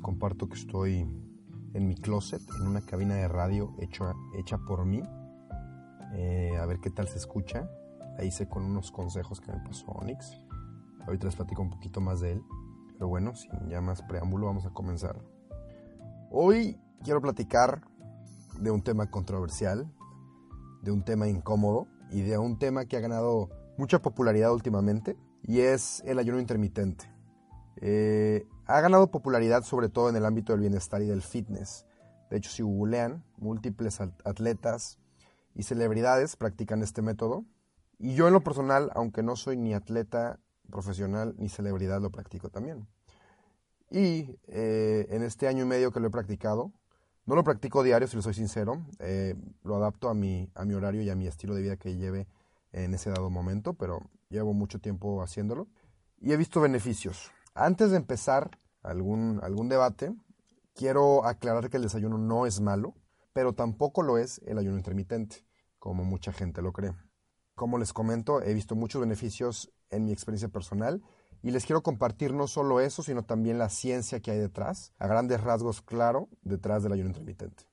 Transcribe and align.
comparto 0.00 0.48
que 0.48 0.54
estoy 0.54 1.06
en 1.74 1.88
mi 1.88 1.94
closet, 1.94 2.42
en 2.60 2.66
una 2.66 2.80
cabina 2.82 3.14
de 3.14 3.28
radio 3.28 3.74
hecha, 3.78 4.14
hecha 4.34 4.58
por 4.58 4.84
mí. 4.84 5.02
Eh, 6.14 6.56
a 6.60 6.66
ver 6.66 6.78
qué 6.80 6.90
tal 6.90 7.08
se 7.08 7.18
escucha. 7.18 7.70
Ahí 8.18 8.28
hice 8.28 8.48
con 8.48 8.64
unos 8.64 8.90
consejos 8.92 9.40
que 9.40 9.52
me 9.52 9.58
pasó 9.60 9.86
Onyx. 9.86 10.38
Ahorita 11.06 11.26
les 11.26 11.36
platico 11.36 11.62
un 11.62 11.70
poquito 11.70 12.00
más 12.00 12.20
de 12.20 12.32
él. 12.32 12.42
Pero 12.94 13.08
bueno, 13.08 13.34
sin 13.34 13.50
ya 13.68 13.80
más 13.80 14.02
preámbulo, 14.02 14.46
vamos 14.46 14.66
a 14.66 14.70
comenzar. 14.70 15.20
Hoy 16.30 16.78
quiero 17.02 17.20
platicar 17.20 17.82
de 18.60 18.70
un 18.70 18.82
tema 18.82 19.10
controversial, 19.10 19.90
de 20.82 20.90
un 20.90 21.02
tema 21.02 21.28
incómodo 21.28 21.86
y 22.10 22.22
de 22.22 22.38
un 22.38 22.58
tema 22.58 22.84
que 22.84 22.96
ha 22.96 23.00
ganado 23.00 23.50
mucha 23.78 24.00
popularidad 24.00 24.52
últimamente 24.52 25.16
y 25.42 25.60
es 25.60 26.02
el 26.06 26.18
ayuno 26.18 26.38
intermitente. 26.38 27.10
Eh, 27.76 28.46
ha 28.66 28.80
ganado 28.80 29.10
popularidad 29.10 29.62
sobre 29.62 29.88
todo 29.88 30.08
en 30.08 30.16
el 30.16 30.24
ámbito 30.24 30.52
del 30.52 30.60
bienestar 30.60 31.02
y 31.02 31.06
del 31.06 31.22
fitness. 31.22 31.86
De 32.30 32.38
hecho, 32.38 32.50
si 32.50 32.62
googlean, 32.62 33.24
múltiples 33.36 34.00
atletas 34.00 34.98
y 35.54 35.64
celebridades 35.64 36.36
practican 36.36 36.82
este 36.82 37.02
método. 37.02 37.44
Y 37.98 38.14
yo 38.14 38.26
en 38.26 38.32
lo 38.32 38.42
personal, 38.42 38.90
aunque 38.94 39.22
no 39.22 39.36
soy 39.36 39.56
ni 39.56 39.74
atleta 39.74 40.40
profesional 40.70 41.34
ni 41.38 41.48
celebridad, 41.48 42.00
lo 42.00 42.10
practico 42.10 42.48
también. 42.48 42.88
Y 43.90 44.38
eh, 44.46 45.06
en 45.10 45.22
este 45.22 45.48
año 45.48 45.64
y 45.64 45.66
medio 45.66 45.92
que 45.92 46.00
lo 46.00 46.08
he 46.08 46.10
practicado, 46.10 46.72
no 47.26 47.34
lo 47.34 47.44
practico 47.44 47.82
diario, 47.82 48.08
si 48.08 48.16
lo 48.16 48.22
soy 48.22 48.34
sincero, 48.34 48.84
eh, 48.98 49.36
lo 49.62 49.76
adapto 49.76 50.08
a 50.08 50.14
mi, 50.14 50.50
a 50.54 50.64
mi 50.64 50.74
horario 50.74 51.02
y 51.02 51.10
a 51.10 51.14
mi 51.14 51.26
estilo 51.26 51.54
de 51.54 51.62
vida 51.62 51.76
que 51.76 51.94
lleve 51.96 52.26
en 52.72 52.94
ese 52.94 53.10
dado 53.10 53.28
momento, 53.28 53.74
pero 53.74 54.00
llevo 54.30 54.54
mucho 54.54 54.80
tiempo 54.80 55.22
haciéndolo 55.22 55.68
y 56.18 56.32
he 56.32 56.36
visto 56.36 56.60
beneficios. 56.60 57.30
Antes 57.54 57.90
de 57.90 57.98
empezar 57.98 58.50
algún, 58.82 59.38
algún 59.42 59.68
debate, 59.68 60.14
quiero 60.74 61.26
aclarar 61.26 61.68
que 61.68 61.76
el 61.76 61.82
desayuno 61.82 62.16
no 62.16 62.46
es 62.46 62.60
malo, 62.60 62.94
pero 63.34 63.52
tampoco 63.52 64.02
lo 64.02 64.16
es 64.16 64.40
el 64.46 64.58
ayuno 64.58 64.78
intermitente, 64.78 65.44
como 65.78 66.02
mucha 66.02 66.32
gente 66.32 66.62
lo 66.62 66.72
cree. 66.72 66.94
Como 67.54 67.76
les 67.76 67.92
comento, 67.92 68.40
he 68.42 68.54
visto 68.54 68.74
muchos 68.74 69.02
beneficios 69.02 69.70
en 69.90 70.04
mi 70.04 70.12
experiencia 70.12 70.48
personal 70.48 71.02
y 71.42 71.50
les 71.50 71.66
quiero 71.66 71.82
compartir 71.82 72.32
no 72.32 72.46
solo 72.46 72.80
eso, 72.80 73.02
sino 73.02 73.24
también 73.24 73.58
la 73.58 73.68
ciencia 73.68 74.20
que 74.20 74.30
hay 74.30 74.38
detrás, 74.38 74.94
a 74.98 75.06
grandes 75.06 75.42
rasgos 75.42 75.82
claro, 75.82 76.28
detrás 76.40 76.82
del 76.82 76.92
ayuno 76.92 77.10
intermitente. 77.10 77.64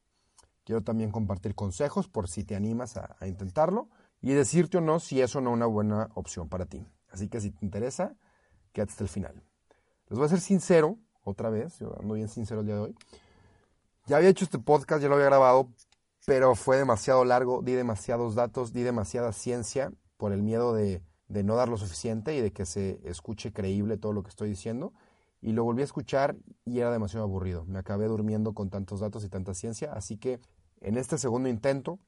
Quiero 0.66 0.83
también 0.83 1.11
compartir 1.11 1.55
consejos 1.55 2.09
por 2.09 2.27
si 2.27 2.44
te 2.44 2.55
animas 2.55 2.97
a, 2.97 3.16
intentarlo 3.25 3.89
y 4.22 4.33
decirte 4.33 4.77
o 4.77 4.81
no 4.81 5.00
si 5.00 5.22
eso 5.22 5.39
no 5.39 5.52
es 5.52 5.55
una 5.55 5.66
buena 5.67 6.09
opción 6.16 6.50
para 6.50 6.66
ti. 6.66 6.85
Así 7.09 7.30
que 7.30 7.39
si 7.39 7.52
te 7.52 7.63
interesa, 7.66 8.17
quédate 8.73 8.91
hasta 8.91 9.03
el 9.03 9.09
final. 9.09 9.48
Les 10.10 10.18
voy 10.18 10.26
a 10.26 10.30
ser 10.30 10.40
sincero, 10.40 10.98
otra 11.24 11.52
vez, 11.52 11.78
yo 11.78 11.96
ando 12.00 12.16
bien 12.16 12.30
sincero 12.30 12.62
el 12.62 12.66
día 12.66 12.76
de 12.76 12.82
hoy. 12.82 12.96
Ya 14.08 14.18
había 14.18 14.30
hecho 14.30 14.44
este 14.44 14.58
podcast, 14.58 15.04
ya 15.04 15.08
lo 15.08 15.14
había 15.14 15.28
grabado, 15.28 15.70
pero 16.26 16.56
fue 16.56 16.78
demasiado 16.78 17.24
largo, 17.26 17.62
di 17.62 17.74
demasiados 17.74 18.34
datos, 18.34 18.74
di 18.74 18.82
demasiada 18.82 19.32
ciencia 19.34 19.94
por 20.18 20.34
el 20.34 20.42
miedo 20.42 20.74
de, 20.74 21.04
no 21.28 21.56
dar 21.56 21.70
lo 21.70 21.78
suficiente 21.78 22.36
y 22.36 22.42
de 22.42 22.52
que 22.52 22.66
se 22.66 23.00
escuche 23.04 23.54
creíble 23.54 23.98
todo 23.98 24.12
lo 24.14 24.24
que 24.24 24.30
estoy 24.30 24.50
diciendo. 24.50 24.94
Y 25.42 25.52
lo 25.52 25.64
volví 25.64 25.84
a 25.84 25.86
escuchar 25.86 26.36
y 26.66 26.80
era 26.80 26.92
demasiado 26.92 27.26
aburrido. 27.26 27.66
Me 27.66 27.78
acabé 27.78 28.08
durmiendo 28.08 28.54
con 28.54 28.72
tantos 28.72 29.02
datos 29.02 29.24
y 29.24 29.30
tanta 29.30 29.54
ciencia. 29.54 29.94
Así 29.94 30.18
que 30.18 30.40
en 30.82 30.98
este 30.98 31.20
segundo 31.20 31.50
intento 31.50 32.00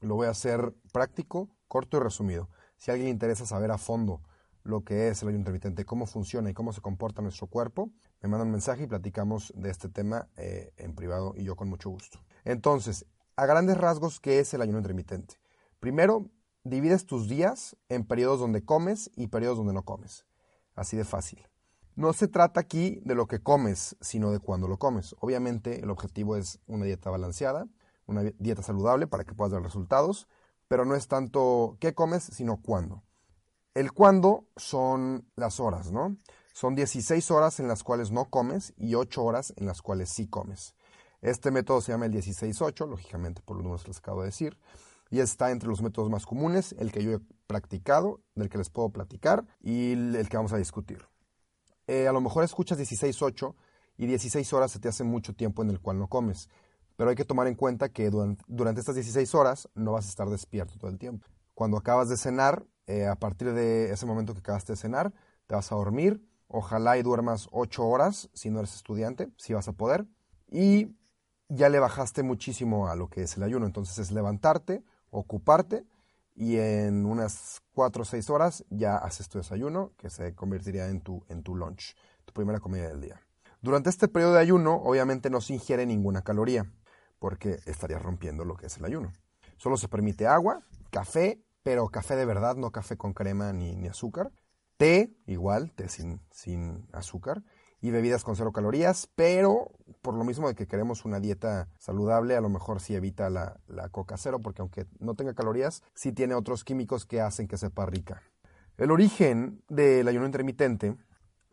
lo 0.00 0.16
voy 0.16 0.26
a 0.26 0.30
hacer 0.30 0.74
práctico, 0.92 1.48
corto 1.66 1.96
y 1.96 2.00
resumido. 2.00 2.50
Si 2.76 2.90
a 2.90 2.94
alguien 2.94 3.08
interesa 3.08 3.46
saber 3.46 3.70
a 3.70 3.78
fondo 3.78 4.20
lo 4.62 4.84
que 4.84 5.08
es 5.08 5.22
el 5.22 5.28
ayuno 5.28 5.40
intermitente, 5.40 5.84
cómo 5.84 6.06
funciona 6.06 6.50
y 6.50 6.54
cómo 6.54 6.72
se 6.72 6.80
comporta 6.80 7.22
nuestro 7.22 7.46
cuerpo, 7.46 7.90
me 8.20 8.28
manda 8.28 8.44
un 8.44 8.50
mensaje 8.50 8.84
y 8.84 8.86
platicamos 8.86 9.52
de 9.56 9.70
este 9.70 9.88
tema 9.88 10.28
eh, 10.36 10.72
en 10.76 10.94
privado 10.94 11.34
y 11.36 11.44
yo 11.44 11.56
con 11.56 11.68
mucho 11.68 11.90
gusto. 11.90 12.20
Entonces, 12.44 13.06
a 13.36 13.46
grandes 13.46 13.78
rasgos, 13.78 14.20
¿qué 14.20 14.40
es 14.40 14.52
el 14.54 14.62
ayuno 14.62 14.78
intermitente? 14.78 15.36
Primero, 15.80 16.26
divides 16.64 17.06
tus 17.06 17.28
días 17.28 17.76
en 17.88 18.04
periodos 18.04 18.40
donde 18.40 18.64
comes 18.64 19.10
y 19.16 19.28
periodos 19.28 19.58
donde 19.58 19.72
no 19.72 19.84
comes. 19.84 20.26
Así 20.74 20.96
de 20.96 21.04
fácil. 21.04 21.46
No 21.94 22.12
se 22.12 22.28
trata 22.28 22.60
aquí 22.60 23.00
de 23.04 23.14
lo 23.14 23.26
que 23.26 23.40
comes, 23.40 23.96
sino 24.00 24.30
de 24.30 24.38
cuándo 24.38 24.68
lo 24.68 24.78
comes. 24.78 25.16
Obviamente 25.18 25.80
el 25.80 25.90
objetivo 25.90 26.36
es 26.36 26.60
una 26.66 26.84
dieta 26.84 27.10
balanceada, 27.10 27.66
una 28.06 28.22
dieta 28.38 28.62
saludable 28.62 29.06
para 29.06 29.24
que 29.24 29.34
puedas 29.34 29.52
dar 29.52 29.62
resultados, 29.62 30.28
pero 30.68 30.84
no 30.84 30.94
es 30.94 31.08
tanto 31.08 31.76
qué 31.80 31.94
comes, 31.94 32.22
sino 32.22 32.60
cuándo. 32.62 33.02
El 33.78 33.92
cuándo 33.92 34.48
son 34.56 35.30
las 35.36 35.60
horas, 35.60 35.92
¿no? 35.92 36.16
Son 36.52 36.74
16 36.74 37.30
horas 37.30 37.60
en 37.60 37.68
las 37.68 37.84
cuales 37.84 38.10
no 38.10 38.24
comes 38.24 38.74
y 38.76 38.96
8 38.96 39.22
horas 39.22 39.54
en 39.56 39.66
las 39.66 39.82
cuales 39.82 40.10
sí 40.10 40.26
comes. 40.26 40.74
Este 41.20 41.52
método 41.52 41.80
se 41.80 41.92
llama 41.92 42.06
el 42.06 42.12
16-8, 42.12 42.88
lógicamente 42.88 43.40
por 43.40 43.54
los 43.54 43.62
números 43.62 43.84
que 43.84 43.90
les 43.90 43.98
acabo 43.98 44.22
de 44.22 44.30
decir, 44.30 44.58
y 45.10 45.20
está 45.20 45.52
entre 45.52 45.68
los 45.68 45.80
métodos 45.80 46.10
más 46.10 46.26
comunes, 46.26 46.74
el 46.80 46.90
que 46.90 47.04
yo 47.04 47.12
he 47.12 47.20
practicado, 47.46 48.20
del 48.34 48.48
que 48.48 48.58
les 48.58 48.68
puedo 48.68 48.90
platicar 48.90 49.46
y 49.60 49.92
el 49.92 50.28
que 50.28 50.36
vamos 50.36 50.52
a 50.52 50.58
discutir. 50.58 51.06
Eh, 51.86 52.08
a 52.08 52.12
lo 52.12 52.20
mejor 52.20 52.42
escuchas 52.42 52.80
16-8 52.80 53.54
y 53.96 54.06
16 54.06 54.52
horas 54.54 54.72
se 54.72 54.80
te 54.80 54.88
hace 54.88 55.04
mucho 55.04 55.36
tiempo 55.36 55.62
en 55.62 55.70
el 55.70 55.78
cual 55.78 56.00
no 56.00 56.08
comes, 56.08 56.48
pero 56.96 57.10
hay 57.10 57.16
que 57.16 57.24
tomar 57.24 57.46
en 57.46 57.54
cuenta 57.54 57.90
que 57.90 58.10
durante, 58.10 58.42
durante 58.48 58.80
estas 58.80 58.96
16 58.96 59.36
horas 59.36 59.68
no 59.76 59.92
vas 59.92 60.06
a 60.06 60.08
estar 60.08 60.28
despierto 60.28 60.74
todo 60.78 60.90
el 60.90 60.98
tiempo. 60.98 61.28
Cuando 61.54 61.76
acabas 61.76 62.08
de 62.08 62.16
cenar, 62.16 62.66
eh, 62.88 63.06
a 63.06 63.16
partir 63.16 63.52
de 63.52 63.92
ese 63.92 64.06
momento 64.06 64.32
que 64.32 64.40
acabaste 64.40 64.72
de 64.72 64.76
cenar, 64.76 65.12
te 65.46 65.54
vas 65.54 65.70
a 65.70 65.76
dormir. 65.76 66.26
Ojalá 66.48 66.96
y 66.96 67.02
duermas 67.02 67.46
8 67.52 67.86
horas 67.86 68.30
si 68.32 68.50
no 68.50 68.60
eres 68.60 68.74
estudiante, 68.74 69.28
si 69.36 69.52
vas 69.52 69.68
a 69.68 69.72
poder. 69.72 70.06
Y 70.50 70.96
ya 71.50 71.68
le 71.68 71.78
bajaste 71.78 72.22
muchísimo 72.22 72.88
a 72.88 72.96
lo 72.96 73.10
que 73.10 73.22
es 73.22 73.36
el 73.36 73.42
ayuno. 73.42 73.66
Entonces 73.66 73.98
es 73.98 74.10
levantarte, 74.10 74.82
ocuparte 75.10 75.84
y 76.34 76.56
en 76.56 77.04
unas 77.04 77.60
4 77.74 78.02
o 78.02 78.04
6 78.06 78.30
horas 78.30 78.64
ya 78.70 78.96
haces 78.96 79.28
tu 79.28 79.36
desayuno, 79.36 79.92
que 79.98 80.08
se 80.08 80.34
convertiría 80.34 80.88
en 80.88 81.02
tu, 81.02 81.22
en 81.28 81.42
tu 81.42 81.54
lunch, 81.54 81.94
tu 82.24 82.32
primera 82.32 82.58
comida 82.58 82.88
del 82.88 83.02
día. 83.02 83.20
Durante 83.60 83.90
este 83.90 84.08
periodo 84.08 84.34
de 84.34 84.40
ayuno, 84.40 84.76
obviamente 84.76 85.28
no 85.28 85.42
se 85.42 85.52
ingiere 85.52 85.84
ninguna 85.84 86.22
caloría, 86.22 86.64
porque 87.18 87.58
estarías 87.66 88.00
rompiendo 88.00 88.46
lo 88.46 88.56
que 88.56 88.66
es 88.66 88.78
el 88.78 88.84
ayuno. 88.86 89.12
Solo 89.58 89.76
se 89.76 89.88
permite 89.88 90.26
agua, 90.26 90.62
café 90.90 91.42
pero 91.68 91.86
café 91.88 92.16
de 92.16 92.24
verdad, 92.24 92.56
no 92.56 92.70
café 92.70 92.96
con 92.96 93.12
crema 93.12 93.52
ni, 93.52 93.86
azúcar. 93.88 94.32
Té, 94.78 95.14
igual, 95.26 95.70
té 95.72 95.90
sin, 95.90 96.22
sin 96.30 96.88
azúcar. 96.94 97.44
Y 97.82 97.90
bebidas 97.90 98.24
con 98.24 98.36
cero 98.36 98.52
calorías, 98.52 99.10
pero 99.14 99.72
por 100.00 100.14
lo 100.14 100.24
mismo 100.24 100.48
de 100.48 100.54
que 100.54 100.66
queremos 100.66 101.04
una 101.04 101.20
dieta 101.20 101.68
saludable, 101.76 102.36
a 102.36 102.40
lo 102.40 102.48
mejor 102.48 102.80
sí 102.80 102.94
evita 102.94 103.28
la, 103.28 103.60
la 103.66 103.90
coca 103.90 104.16
cero, 104.16 104.40
porque 104.42 104.62
aunque 104.62 104.86
no 104.98 105.14
tenga 105.14 105.34
calorías, 105.34 105.82
sí 105.92 106.12
tiene 106.12 106.34
otros 106.34 106.64
químicos 106.64 107.04
que 107.04 107.20
hacen 107.20 107.46
que 107.46 107.58
sepa 107.58 107.84
rica. 107.84 108.22
El 108.78 108.90
origen 108.90 109.62
del 109.68 110.08
ayuno 110.08 110.24
intermitente 110.24 110.96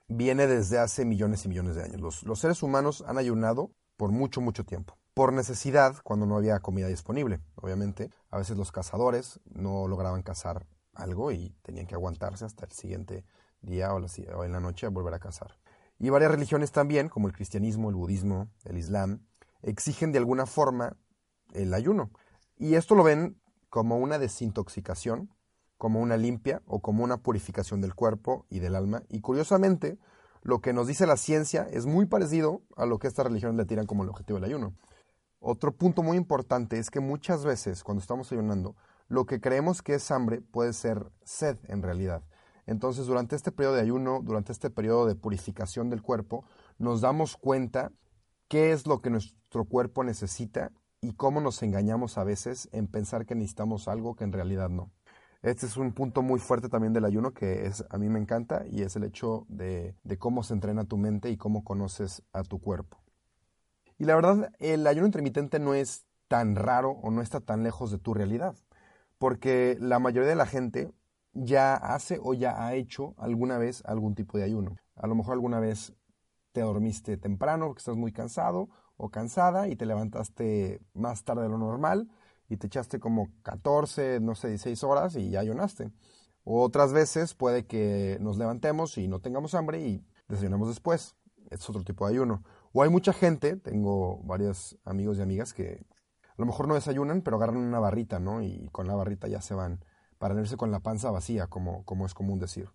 viene 0.07 0.47
desde 0.47 0.79
hace 0.79 1.03
millones 1.03 1.43
y 1.43 1.49
millones 1.49 1.75
de 1.75 1.83
años. 1.83 1.99
Los, 1.99 2.23
los, 2.23 2.39
seres 2.39 2.63
humanos 2.63 3.03
han 3.05 3.17
ayunado 3.17 3.73
por 3.97 4.13
mucho, 4.13 4.39
mucho 4.39 4.63
tiempo 4.63 4.97
por 5.15 5.31
necesidad 5.31 5.95
cuando 6.03 6.25
no 6.25 6.35
había 6.35 6.59
comida 6.59 6.87
disponible. 6.87 7.39
Obviamente, 7.55 8.11
a 8.29 8.37
veces 8.37 8.57
los 8.57 8.73
cazadores 8.73 9.39
no 9.45 9.87
lograban 9.87 10.21
cazar 10.21 10.67
algo 10.93 11.31
y 11.31 11.55
tenían 11.61 11.87
que 11.87 11.95
aguantarse 11.95 12.43
hasta 12.43 12.65
el 12.65 12.73
siguiente 12.73 13.25
día 13.61 13.93
o, 13.93 14.43
en 14.43 14.51
la 14.51 14.59
noche 14.59 14.85
a 14.85 14.89
volver 14.89 15.13
a 15.13 15.19
cazar. 15.19 15.55
Y 15.99 16.09
varias 16.09 16.31
religiones 16.31 16.73
también, 16.73 17.07
como 17.07 17.27
el 17.27 17.33
cristianismo, 17.33 17.89
el 17.89 17.95
budismo, 17.95 18.49
el 18.65 18.77
islam, 18.77 19.25
exigen 19.61 20.11
de 20.11 20.19
alguna 20.19 20.45
forma 20.45 20.97
el 21.53 21.73
ayuno. 21.73 22.11
Y 22.57 22.75
esto 22.75 22.93
lo 22.93 23.03
ven 23.03 23.39
como 23.69 23.97
una 23.97 24.19
desintoxicación, 24.19 25.29
como 25.77 26.01
una 26.01 26.17
limpia 26.17 26.61
o 26.67 26.81
como 26.81 27.05
una 27.05 27.17
purificación 27.17 27.79
del 27.79 27.95
cuerpo 27.95 28.45
y 28.49 28.59
del 28.59 28.75
alma. 28.75 29.03
Y 29.07 29.21
curiosamente, 29.21 29.97
lo 30.41 30.59
que 30.59 30.73
nos 30.73 30.87
dice 30.87 31.07
la 31.07 31.15
ciencia 31.15 31.65
es 31.71 31.85
muy 31.85 32.05
parecido 32.05 32.63
a 32.75 32.85
lo 32.85 32.99
que 32.99 33.07
estas 33.07 33.25
religiones 33.25 33.55
le 33.55 33.65
tiran 33.65 33.85
como 33.85 34.03
el 34.03 34.09
objetivo 34.09 34.39
del 34.39 34.49
ayuno. 34.49 34.75
Otro 35.47 35.71
punto 35.71 36.01
muy 36.01 36.17
importante 36.17 36.79
es 36.79 36.89
que 36.89 36.99
muchas 36.99 37.45
veces 37.45 37.83
cuando 37.83 38.01
estamos 38.01 38.31
ayunando, 38.31 38.75
lo 39.07 39.27
que 39.27 39.39
creemos 39.39 39.83
que 39.83 39.93
es 39.93 40.09
hambre 40.09 40.41
puede 40.41 40.73
ser 40.73 41.11
sed 41.23 41.59
en 41.67 41.83
realidad. 41.83 42.23
Entonces, 42.65 43.05
durante 43.05 43.35
este 43.35 43.51
periodo 43.51 43.75
de 43.75 43.81
ayuno, 43.81 44.21
durante 44.23 44.51
este 44.51 44.71
periodo 44.71 45.05
de 45.05 45.13
purificación 45.13 45.91
del 45.91 46.01
cuerpo, 46.01 46.45
nos 46.79 47.01
damos 47.01 47.37
cuenta 47.37 47.91
qué 48.47 48.71
es 48.71 48.87
lo 48.87 49.03
que 49.03 49.11
nuestro 49.11 49.65
cuerpo 49.65 50.03
necesita 50.03 50.71
y 50.99 51.13
cómo 51.13 51.41
nos 51.41 51.61
engañamos 51.61 52.17
a 52.17 52.23
veces 52.23 52.67
en 52.71 52.87
pensar 52.87 53.27
que 53.27 53.35
necesitamos 53.35 53.87
algo 53.87 54.15
que 54.15 54.23
en 54.23 54.33
realidad 54.33 54.69
no. 54.69 54.89
Este 55.43 55.67
es 55.67 55.77
un 55.77 55.93
punto 55.93 56.23
muy 56.23 56.39
fuerte 56.39 56.69
también 56.69 56.93
del 56.93 57.05
ayuno 57.05 57.35
que 57.35 57.67
es, 57.67 57.85
a 57.91 57.99
mí 57.99 58.09
me 58.09 58.17
encanta 58.17 58.65
y 58.67 58.81
es 58.81 58.95
el 58.95 59.03
hecho 59.03 59.45
de, 59.47 59.93
de 60.03 60.17
cómo 60.17 60.41
se 60.41 60.55
entrena 60.55 60.85
tu 60.85 60.97
mente 60.97 61.29
y 61.29 61.37
cómo 61.37 61.63
conoces 61.63 62.23
a 62.33 62.41
tu 62.41 62.59
cuerpo. 62.59 63.04
Y 63.97 64.05
la 64.05 64.15
verdad, 64.15 64.51
el 64.59 64.85
ayuno 64.87 65.07
intermitente 65.07 65.59
no 65.59 65.73
es 65.73 66.05
tan 66.27 66.55
raro 66.55 66.91
o 66.91 67.11
no 67.11 67.21
está 67.21 67.39
tan 67.39 67.63
lejos 67.63 67.91
de 67.91 67.97
tu 67.97 68.13
realidad, 68.13 68.55
porque 69.17 69.77
la 69.79 69.99
mayoría 69.99 70.29
de 70.29 70.35
la 70.35 70.45
gente 70.45 70.91
ya 71.33 71.75
hace 71.75 72.19
o 72.21 72.33
ya 72.33 72.65
ha 72.65 72.73
hecho 72.75 73.13
alguna 73.17 73.57
vez 73.57 73.83
algún 73.85 74.15
tipo 74.15 74.37
de 74.37 74.45
ayuno. 74.45 74.77
A 74.95 75.07
lo 75.07 75.15
mejor 75.15 75.33
alguna 75.33 75.59
vez 75.59 75.93
te 76.51 76.61
dormiste 76.61 77.17
temprano 77.17 77.67
porque 77.67 77.79
estás 77.79 77.97
muy 77.97 78.11
cansado 78.11 78.69
o 78.97 79.09
cansada 79.09 79.67
y 79.67 79.75
te 79.75 79.85
levantaste 79.85 80.81
más 80.93 81.23
tarde 81.23 81.43
de 81.43 81.49
lo 81.49 81.57
normal 81.57 82.09
y 82.47 82.57
te 82.57 82.67
echaste 82.67 82.99
como 82.99 83.29
14, 83.43 84.19
no 84.21 84.35
sé, 84.35 84.49
16 84.49 84.83
horas 84.83 85.15
y 85.15 85.29
ya 85.29 85.41
ayunaste. 85.41 85.91
Otras 86.43 86.93
veces 86.93 87.33
puede 87.33 87.65
que 87.65 88.17
nos 88.21 88.37
levantemos 88.37 88.97
y 88.97 89.07
no 89.07 89.19
tengamos 89.19 89.55
hambre 89.55 89.81
y 89.81 90.05
desayunamos 90.27 90.69
después. 90.69 91.15
Es 91.49 91.69
otro 91.69 91.83
tipo 91.83 92.05
de 92.07 92.13
ayuno. 92.13 92.43
O 92.77 92.83
hay 92.83 92.89
mucha 92.89 93.13
gente, 93.13 93.55
tengo 93.55 94.17
varios 94.25 94.77
amigos 94.83 95.17
y 95.17 95.21
amigas 95.21 95.53
que 95.53 95.85
a 96.27 96.33
lo 96.35 96.45
mejor 96.45 96.67
no 96.67 96.73
desayunan, 96.73 97.21
pero 97.21 97.37
agarran 97.37 97.55
una 97.55 97.79
barrita, 97.79 98.19
¿no? 98.19 98.41
Y 98.41 98.67
con 98.73 98.85
la 98.85 98.95
barrita 98.95 99.29
ya 99.29 99.39
se 99.39 99.53
van 99.53 99.79
para 100.17 100.37
irse 100.37 100.57
con 100.57 100.71
la 100.71 100.81
panza 100.81 101.09
vacía, 101.09 101.47
como, 101.47 101.85
es 102.05 102.13
común 102.13 102.37
decir. 102.37 102.67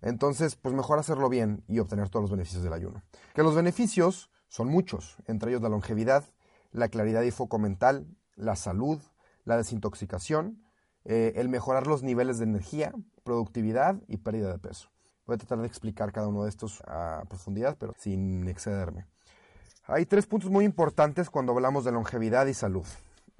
Entonces, 0.00 0.54
pues 0.54 0.76
mejor 0.76 1.00
hacerlo 1.00 1.28
bien 1.28 1.64
y 1.66 1.80
obtener 1.80 2.08
todos 2.08 2.22
los 2.22 2.30
beneficios 2.30 2.62
del 2.62 2.72
ayuno. 2.72 3.02
Que 3.34 3.42
los 3.42 3.56
beneficios 3.56 4.30
son 4.46 4.68
muchos, 4.68 5.16
entre 5.26 5.50
ellos 5.50 5.62
la 5.62 5.70
longevidad, 5.70 6.22
la 6.70 6.88
claridad 6.88 7.22
y 7.22 7.32
foco 7.32 7.58
mental, 7.58 8.06
la 8.36 8.54
salud, 8.54 9.00
la 9.44 9.56
desintoxicación, 9.56 10.62
eh, 11.04 11.32
el 11.34 11.48
mejorar 11.48 11.88
los 11.88 12.04
niveles 12.04 12.38
de 12.38 12.44
energía, 12.44 12.92
productividad 13.24 14.00
y 14.06 14.18
pérdida 14.18 14.52
de 14.52 14.60
peso. 14.60 14.90
Voy 15.26 15.34
a 15.34 15.38
tratar 15.38 15.58
de 15.58 15.66
explicar 15.66 16.12
cada 16.12 16.28
uno 16.28 16.44
de 16.44 16.48
estos 16.48 16.80
a 16.86 17.24
profundidad, 17.28 17.76
pero 17.76 17.92
sin 17.98 18.46
excederme. 18.46 19.08
Hay 19.90 20.04
tres 20.04 20.26
puntos 20.26 20.50
muy 20.50 20.66
importantes 20.66 21.30
cuando 21.30 21.52
hablamos 21.52 21.82
de 21.82 21.92
longevidad 21.92 22.46
y 22.46 22.52
salud, 22.52 22.84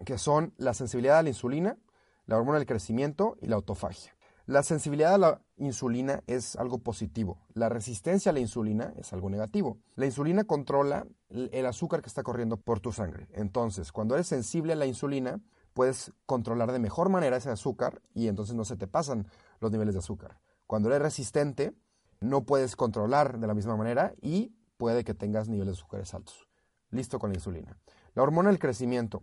que 0.07 0.17
son 0.17 0.55
la 0.57 0.73
sensibilidad 0.73 1.19
a 1.19 1.23
la 1.23 1.29
insulina, 1.29 1.77
la 2.25 2.39
hormona 2.39 2.57
del 2.57 2.67
crecimiento 2.67 3.37
y 3.43 3.49
la 3.49 3.57
autofagia. 3.57 4.17
La 4.47 4.63
sensibilidad 4.63 5.13
a 5.13 5.19
la 5.19 5.43
insulina 5.59 6.23
es 6.27 6.57
algo 6.57 6.79
positivo. 6.79 7.39
La 7.53 7.69
resistencia 7.69 8.31
a 8.31 8.33
la 8.33 8.41
insulina 8.41 8.95
es 8.97 9.13
algo 9.13 9.29
negativo. 9.29 9.77
La 9.95 10.07
insulina 10.07 10.45
controla 10.45 11.07
el 11.29 11.67
azúcar 11.67 12.01
que 12.01 12.09
está 12.09 12.23
corriendo 12.23 12.57
por 12.57 12.81
tu 12.81 12.93
sangre. 12.93 13.29
Entonces, 13.35 13.93
cuando 13.93 14.15
eres 14.15 14.29
sensible 14.29 14.73
a 14.73 14.77
la 14.77 14.87
insulina, 14.87 15.43
puedes 15.75 16.15
controlar 16.25 16.73
de 16.73 16.79
mejor 16.79 17.11
manera 17.11 17.37
ese 17.37 17.51
azúcar 17.51 18.01
y 18.15 18.27
entonces 18.27 18.55
no 18.55 18.65
se 18.65 18.79
te 18.79 18.87
pasan 18.87 19.27
los 19.61 19.71
niveles 19.71 19.93
de 19.93 19.99
azúcar. 19.99 20.41
Cuando 20.67 20.89
eres 20.89 21.03
resistente, 21.03 21.75
no 22.21 22.47
puedes 22.47 22.75
controlar 22.75 23.39
de 23.39 23.47
la 23.47 23.53
misma 23.53 23.77
manera 23.77 24.15
y 24.23 24.55
puede 24.79 25.05
que 25.05 25.13
tengas 25.13 25.49
niveles 25.49 25.75
de 25.75 25.81
azúcares 25.81 26.15
altos. 26.15 26.49
Listo 26.91 27.19
con 27.19 27.31
la 27.31 27.37
insulina. 27.37 27.77
La 28.15 28.23
hormona 28.23 28.49
del 28.49 28.59
crecimiento. 28.59 29.23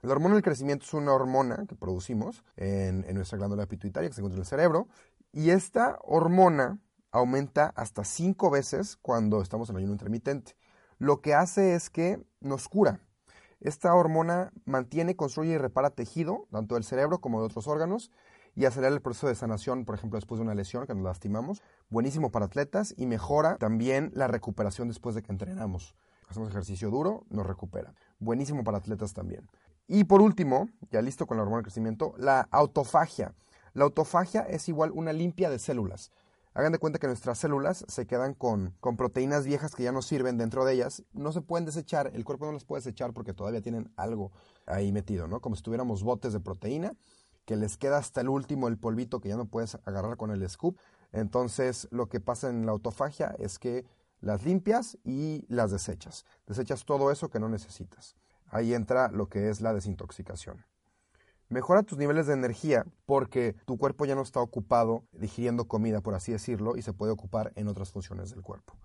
La 0.00 0.12
hormona 0.12 0.34
del 0.34 0.42
crecimiento 0.42 0.86
es 0.86 0.94
una 0.94 1.12
hormona 1.12 1.66
que 1.68 1.76
producimos 1.76 2.42
en, 2.56 3.04
nuestra 3.14 3.36
glándula 3.36 3.66
pituitaria 3.66 4.08
que 4.08 4.14
se 4.14 4.20
encuentra 4.20 4.38
en 4.38 4.42
el 4.42 4.46
cerebro 4.46 4.88
y 5.30 5.50
esta 5.50 5.98
hormona 6.02 6.80
aumenta 7.10 7.72
hasta 7.76 8.04
cinco 8.04 8.50
veces 8.50 8.96
cuando 8.96 9.42
estamos 9.42 9.68
en 9.68 9.76
ayuno 9.76 9.92
intermitente. 9.92 10.56
Lo 10.98 11.20
que 11.20 11.34
hace 11.34 11.74
es 11.74 11.90
que 11.90 12.24
nos 12.40 12.68
cura. 12.68 13.00
Esta 13.60 13.94
hormona 13.94 14.52
mantiene, 14.64 15.14
construye 15.14 15.52
y 15.52 15.58
repara 15.58 15.90
tejido, 15.90 16.48
tanto 16.50 16.74
del 16.74 16.84
cerebro 16.84 17.20
como 17.20 17.40
de 17.40 17.46
otros 17.46 17.68
órganos, 17.68 18.10
y 18.54 18.64
acelera 18.64 18.94
el 18.94 19.00
proceso 19.00 19.28
de 19.28 19.34
sanación, 19.34 19.84
por 19.84 19.94
ejemplo, 19.94 20.18
después 20.18 20.38
de 20.38 20.44
una 20.44 20.54
lesión 20.54 20.86
que 20.86 20.94
nos 20.94 21.04
lastimamos. 21.04 21.62
Buenísimo 21.88 22.30
para 22.30 22.46
atletas 22.46 22.94
y 22.96 23.06
mejora 23.06 23.56
también 23.56 24.10
la 24.14 24.28
recuperación 24.28 24.88
después 24.88 25.14
de 25.14 25.22
que 25.22 25.32
entrenamos. 25.32 25.94
Hacemos 26.28 26.50
ejercicio 26.50 26.90
duro, 26.90 27.24
nos 27.30 27.46
recupera. 27.46 27.94
Buenísimo 28.18 28.64
para 28.64 28.78
atletas 28.78 29.12
también. 29.12 29.48
Y 29.88 30.04
por 30.04 30.22
último, 30.22 30.68
ya 30.90 31.02
listo 31.02 31.26
con 31.26 31.36
la 31.36 31.42
hormona 31.42 31.58
de 31.58 31.64
crecimiento, 31.64 32.14
la 32.16 32.48
autofagia. 32.50 33.34
La 33.74 33.84
autofagia 33.84 34.42
es 34.42 34.68
igual 34.68 34.90
una 34.92 35.12
limpia 35.12 35.50
de 35.50 35.58
células. 35.58 36.10
Hagan 36.54 36.72
de 36.72 36.78
cuenta 36.78 36.98
que 36.98 37.06
nuestras 37.06 37.38
células 37.38 37.84
se 37.88 38.06
quedan 38.06 38.34
con, 38.34 38.74
con, 38.80 38.98
proteínas 38.98 39.46
viejas 39.46 39.74
que 39.74 39.84
ya 39.84 39.92
no 39.92 40.02
sirven 40.02 40.36
dentro 40.36 40.66
de 40.66 40.74
ellas. 40.74 41.02
No 41.14 41.32
se 41.32 41.40
pueden 41.40 41.64
desechar, 41.64 42.10
el 42.12 42.24
cuerpo 42.24 42.44
no 42.44 42.52
las 42.52 42.64
puede 42.64 42.80
desechar 42.80 43.14
porque 43.14 43.32
todavía 43.32 43.62
tienen 43.62 43.90
algo 43.96 44.32
ahí 44.66 44.92
metido, 44.92 45.26
¿no? 45.26 45.40
Como 45.40 45.56
si 45.56 45.62
tuviéramos 45.62 46.02
botes 46.02 46.34
de 46.34 46.40
proteína, 46.40 46.92
que 47.44 47.56
les 47.56 47.76
queda 47.76 47.98
hasta 47.98 48.20
el 48.20 48.28
último 48.28 48.68
el 48.68 48.78
polvito 48.78 49.20
que 49.20 49.28
ya 49.28 49.36
no 49.36 49.46
puedes 49.46 49.76
agarrar 49.84 50.16
con 50.16 50.30
el 50.30 50.48
scoop. 50.48 50.78
Entonces, 51.12 51.88
lo 51.90 52.08
que 52.08 52.20
pasa 52.20 52.48
en 52.48 52.66
la 52.66 52.72
autofagia 52.72 53.34
es 53.38 53.58
que 53.58 53.84
las 54.20 54.44
limpias 54.44 54.98
y 55.04 55.44
las 55.48 55.70
desechas. 55.70 56.24
Desechas 56.46 56.84
todo 56.84 57.10
eso 57.10 57.28
que 57.28 57.40
no 57.40 57.48
necesitas. 57.48 58.14
Ahí 58.46 58.74
entra 58.74 59.08
lo 59.08 59.28
que 59.28 59.48
es 59.48 59.60
la 59.60 59.74
desintoxicación. 59.74 60.64
Mejora 61.48 61.82
tus 61.82 61.98
niveles 61.98 62.26
de 62.26 62.34
energía 62.34 62.86
porque 63.04 63.56
tu 63.66 63.76
cuerpo 63.76 64.06
ya 64.06 64.14
no 64.14 64.22
está 64.22 64.40
ocupado 64.40 65.04
digiriendo 65.12 65.66
comida, 65.66 66.00
por 66.00 66.14
así 66.14 66.32
decirlo, 66.32 66.76
y 66.76 66.82
se 66.82 66.94
puede 66.94 67.12
ocupar 67.12 67.52
en 67.56 67.68
otras 67.68 67.92
funciones 67.92 68.30
del 68.30 68.42
cuerpo. 68.42 68.78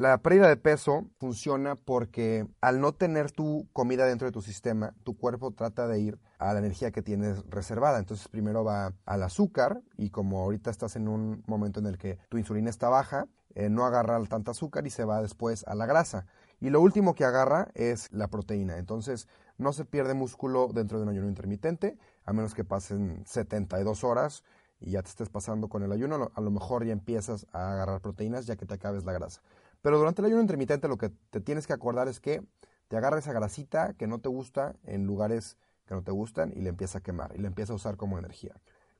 La 0.00 0.16
pérdida 0.16 0.48
de 0.48 0.56
peso 0.56 1.10
funciona 1.18 1.76
porque 1.76 2.46
al 2.62 2.80
no 2.80 2.92
tener 2.92 3.32
tu 3.32 3.68
comida 3.74 4.06
dentro 4.06 4.26
de 4.26 4.32
tu 4.32 4.40
sistema, 4.40 4.94
tu 5.04 5.14
cuerpo 5.14 5.50
trata 5.50 5.86
de 5.86 6.00
ir 6.00 6.18
a 6.38 6.54
la 6.54 6.60
energía 6.60 6.90
que 6.90 7.02
tienes 7.02 7.44
reservada. 7.50 7.98
Entonces 7.98 8.26
primero 8.26 8.64
va 8.64 8.94
al 9.04 9.22
azúcar 9.22 9.82
y 9.98 10.08
como 10.08 10.42
ahorita 10.42 10.70
estás 10.70 10.96
en 10.96 11.06
un 11.06 11.44
momento 11.46 11.80
en 11.80 11.86
el 11.86 11.98
que 11.98 12.18
tu 12.30 12.38
insulina 12.38 12.70
está 12.70 12.88
baja, 12.88 13.26
eh, 13.54 13.68
no 13.68 13.84
agarra 13.84 14.18
tanta 14.24 14.52
azúcar 14.52 14.86
y 14.86 14.90
se 14.90 15.04
va 15.04 15.20
después 15.20 15.66
a 15.68 15.74
la 15.74 15.84
grasa. 15.84 16.24
Y 16.60 16.70
lo 16.70 16.80
último 16.80 17.14
que 17.14 17.26
agarra 17.26 17.68
es 17.74 18.10
la 18.10 18.28
proteína. 18.28 18.78
Entonces, 18.78 19.28
no 19.58 19.74
se 19.74 19.84
pierde 19.84 20.14
músculo 20.14 20.70
dentro 20.72 20.96
de 20.96 21.02
un 21.04 21.10
ayuno 21.10 21.28
intermitente, 21.28 21.98
a 22.24 22.32
menos 22.32 22.54
que 22.54 22.64
pasen 22.64 23.22
72 23.26 24.02
horas 24.02 24.44
y 24.80 24.92
ya 24.92 25.02
te 25.02 25.10
estés 25.10 25.28
pasando 25.28 25.68
con 25.68 25.82
el 25.82 25.92
ayuno. 25.92 26.30
A 26.34 26.40
lo 26.40 26.50
mejor 26.50 26.86
ya 26.86 26.92
empiezas 26.92 27.46
a 27.52 27.72
agarrar 27.72 28.00
proteínas 28.00 28.46
ya 28.46 28.56
que 28.56 28.64
te 28.64 28.72
acabes 28.72 29.04
la 29.04 29.12
grasa. 29.12 29.42
Pero 29.82 29.98
durante 29.98 30.22
el 30.22 30.26
ayuno 30.26 30.42
intermitente 30.42 30.88
lo 30.88 30.98
que 30.98 31.10
te 31.30 31.40
tienes 31.40 31.66
que 31.66 31.72
acordar 31.72 32.08
es 32.08 32.20
que 32.20 32.42
te 32.88 32.96
agarra 32.96 33.18
esa 33.18 33.32
grasita 33.32 33.94
que 33.94 34.06
no 34.06 34.18
te 34.20 34.28
gusta 34.28 34.76
en 34.84 35.06
lugares 35.06 35.56
que 35.86 35.94
no 35.94 36.02
te 36.02 36.12
gustan 36.12 36.52
y 36.54 36.60
le 36.60 36.68
empieza 36.68 36.98
a 36.98 37.00
quemar 37.02 37.32
y 37.34 37.38
le 37.38 37.48
empieza 37.48 37.72
a 37.72 37.76
usar 37.76 37.96
como 37.96 38.18
energía. 38.18 38.54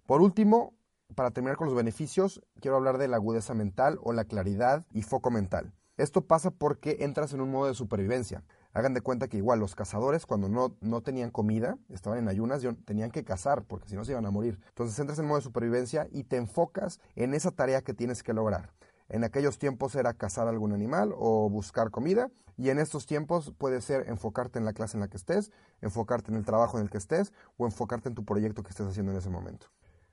Por 0.06 0.22
último, 0.22 0.74
para 1.14 1.30
terminar 1.30 1.56
con 1.56 1.66
los 1.66 1.76
beneficios, 1.76 2.40
quiero 2.60 2.76
hablar 2.76 2.98
de 2.98 3.08
la 3.08 3.16
agudeza 3.16 3.54
mental 3.54 3.98
o 4.02 4.12
la 4.12 4.24
claridad 4.24 4.86
y 4.92 5.02
foco 5.02 5.30
mental. 5.30 5.72
Esto 5.96 6.22
pasa 6.22 6.50
porque 6.50 6.98
entras 7.00 7.34
en 7.34 7.42
un 7.42 7.50
modo 7.50 7.66
de 7.66 7.74
supervivencia. 7.74 8.42
Hagan 8.72 8.94
de 8.94 9.02
cuenta 9.02 9.28
que 9.28 9.36
igual 9.36 9.60
los 9.60 9.74
cazadores 9.74 10.24
cuando 10.24 10.48
no, 10.48 10.76
no 10.80 11.02
tenían 11.02 11.30
comida, 11.30 11.76
estaban 11.88 12.18
en 12.18 12.28
ayunas, 12.28 12.62
tenían 12.86 13.10
que 13.10 13.22
cazar 13.22 13.64
porque 13.64 13.88
si 13.88 13.96
no 13.96 14.04
se 14.04 14.12
iban 14.12 14.24
a 14.24 14.30
morir. 14.30 14.58
Entonces 14.68 14.98
entras 14.98 15.18
en 15.18 15.26
modo 15.26 15.38
de 15.38 15.44
supervivencia 15.44 16.08
y 16.10 16.24
te 16.24 16.36
enfocas 16.36 17.00
en 17.16 17.34
esa 17.34 17.50
tarea 17.50 17.82
que 17.82 17.92
tienes 17.92 18.22
que 18.22 18.32
lograr. 18.32 18.72
En 19.10 19.24
aquellos 19.24 19.58
tiempos 19.58 19.96
era 19.96 20.14
cazar 20.14 20.46
algún 20.46 20.72
animal 20.72 21.12
o 21.16 21.50
buscar 21.50 21.90
comida 21.90 22.30
y 22.56 22.70
en 22.70 22.78
estos 22.78 23.06
tiempos 23.06 23.52
puede 23.58 23.80
ser 23.80 24.08
enfocarte 24.08 24.60
en 24.60 24.64
la 24.64 24.72
clase 24.72 24.96
en 24.96 25.00
la 25.00 25.08
que 25.08 25.16
estés, 25.16 25.50
enfocarte 25.80 26.30
en 26.30 26.36
el 26.36 26.44
trabajo 26.44 26.78
en 26.78 26.84
el 26.84 26.90
que 26.90 26.98
estés 26.98 27.32
o 27.56 27.66
enfocarte 27.66 28.08
en 28.08 28.14
tu 28.14 28.24
proyecto 28.24 28.62
que 28.62 28.70
estés 28.70 28.86
haciendo 28.86 29.10
en 29.10 29.18
ese 29.18 29.28
momento. 29.28 29.66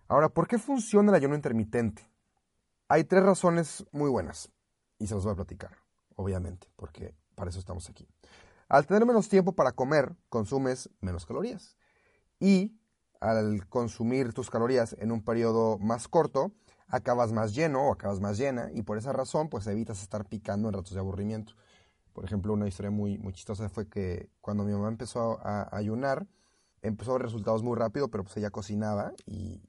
Ahora, 0.08 0.30
¿por 0.30 0.48
qué 0.48 0.58
funciona 0.58 1.12
el 1.12 1.16
ayuno 1.16 1.36
intermitente? 1.36 2.10
Hay 2.88 3.04
tres 3.04 3.24
razones 3.24 3.86
muy 3.92 4.10
buenas 4.10 4.52
y 4.98 5.06
se 5.06 5.14
los 5.14 5.26
voy 5.26 5.34
a 5.34 5.36
platicar, 5.36 5.78
obviamente, 6.16 6.68
porque 6.76 7.14
para 7.36 7.52
eso 7.52 7.60
estamos 7.60 7.88
aquí. 7.92 8.08
Al 8.68 8.88
tener 8.88 9.06
menos 9.06 9.30
tiempo 9.30 9.54
para 9.54 9.74
comer, 9.74 10.16
consumes 10.30 10.90
menos 11.02 11.28
calorías. 11.28 11.78
Y 12.40 12.80
al 13.20 13.68
consumir 13.68 14.34
tus 14.34 14.50
calorías 14.50 14.96
en 15.00 15.12
un 15.12 15.24
periodo 15.24 15.78
más 15.78 16.08
corto, 16.08 16.52
acabas 16.88 17.32
más 17.32 17.54
lleno 17.54 17.88
o 17.88 17.94
acabas 17.94 18.20
más 18.20 18.38
llena 18.38 18.70
y 18.74 18.82
por 18.82 18.98
esa 18.98 19.14
razón 19.14 19.50
pues 19.50 19.68
evitas 19.68 20.02
estar 20.02 20.26
picando 20.26 20.70
en 20.70 20.76
ratos 20.76 20.94
de 20.94 21.00
aburrimiento. 21.00 21.54
Por 22.14 22.26
ejemplo, 22.26 22.54
una 22.54 22.68
historia 22.68 22.90
muy, 22.90 23.18
muy 23.20 23.34
chistosa 23.34 23.70
fue 23.70 23.88
que 23.88 24.30
cuando 24.42 24.64
mi 24.64 24.72
mamá 24.72 24.88
empezó 24.88 25.40
a, 25.44 25.70
ayunar, 25.76 26.26
empezó 26.82 27.12
a 27.12 27.14
ver 27.16 27.24
resultados 27.24 27.62
muy 27.62 27.78
rápido, 27.78 28.08
pero 28.10 28.24
pues 28.24 28.36
ella 28.38 28.50
cocinaba 28.50 29.14
y, 29.28 29.60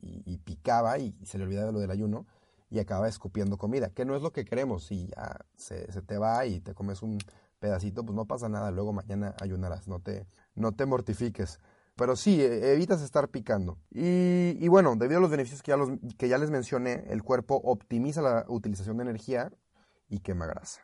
picaba 0.44 0.98
y, 0.98 1.14
se 1.25 1.37
le 1.37 1.44
olvidaba 1.44 1.72
lo 1.72 1.80
del 1.80 1.90
ayuno 1.90 2.25
y 2.70 2.78
acaba 2.78 3.06
escupiendo 3.06 3.58
comida, 3.58 3.90
que 3.90 4.06
no 4.06 4.16
es 4.16 4.22
lo 4.22 4.32
que 4.32 4.46
queremos. 4.46 4.84
Si 4.87 5.08
ya 5.08 5.44
se, 5.56 5.87
te 6.02 6.16
va 6.16 6.46
y 6.46 6.60
te 6.60 6.75
comes 6.75 7.02
un 7.02 7.18
pedacito, 7.58 8.02
pues 8.02 8.16
no 8.16 8.25
pasa 8.25 8.48
nada, 8.48 8.70
luego 8.70 8.94
mañana 8.94 9.34
ayunarás, 9.42 9.87
no 9.87 10.00
te, 10.00 10.26
no 10.54 10.72
te 10.72 10.87
mortifiques. 10.87 11.60
Pero 11.99 12.14
sí, 12.14 12.40
e, 12.40 12.73
evitas 12.73 13.02
estar 13.02 13.28
picando. 13.28 13.76
Y, 13.90 14.67
bueno, 14.69 14.95
debido 14.95 15.19
a 15.19 15.21
los 15.21 15.31
beneficios 15.31 15.62
que 15.62 15.73
ya, 15.73 15.76
los, 15.76 15.90
que 16.17 16.28
ya 16.28 16.38
les 16.38 16.50
mencioné, 16.50 17.05
el 17.09 17.25
cuerpo 17.25 17.61
optimiza 17.64 18.23
la 18.23 18.45
utilización 18.49 18.97
de 18.97 19.02
energía 19.02 19.52
y 20.09 20.21
quema 20.21 20.47
grasa. 20.47 20.81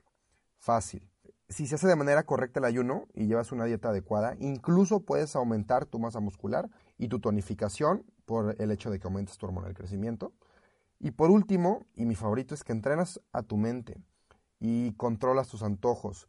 Fácil. 0.58 1.08
Si 1.48 1.68
se 1.68 1.76
hace 1.76 1.86
de 1.86 1.94
manera 1.94 2.24
correcta 2.24 2.58
el 2.58 2.64
ayuno 2.64 3.06
y 3.14 3.26
llevas 3.26 3.52
una 3.52 3.64
dieta 3.64 3.90
adecuada, 3.90 4.34
incluso 4.40 5.00
puedes 5.00 5.36
aumentar 5.36 5.86
tu 5.86 6.00
masa 6.00 6.18
muscular 6.18 6.68
y 6.98 7.06
tu 7.06 7.20
tonificación 7.20 8.04
por 8.24 8.56
el 8.60 8.72
hecho 8.72 8.90
de 8.90 8.98
que 8.98 9.06
aumentes 9.06 9.38
tu 9.38 9.46
hormona 9.46 9.68
del 9.68 9.76
crecimiento. 9.76 10.32
Y 10.98 11.12
por 11.12 11.30
último, 11.30 11.86
y 11.94 12.06
mi 12.06 12.16
favorito, 12.16 12.54
es 12.54 12.64
que 12.64 12.72
entrenas 12.72 13.20
a 13.32 13.42
tu 13.42 13.56
mente 13.56 14.02
y 14.58 14.94
controlas 14.94 15.46
tus 15.46 15.62
antojos. 15.62 16.28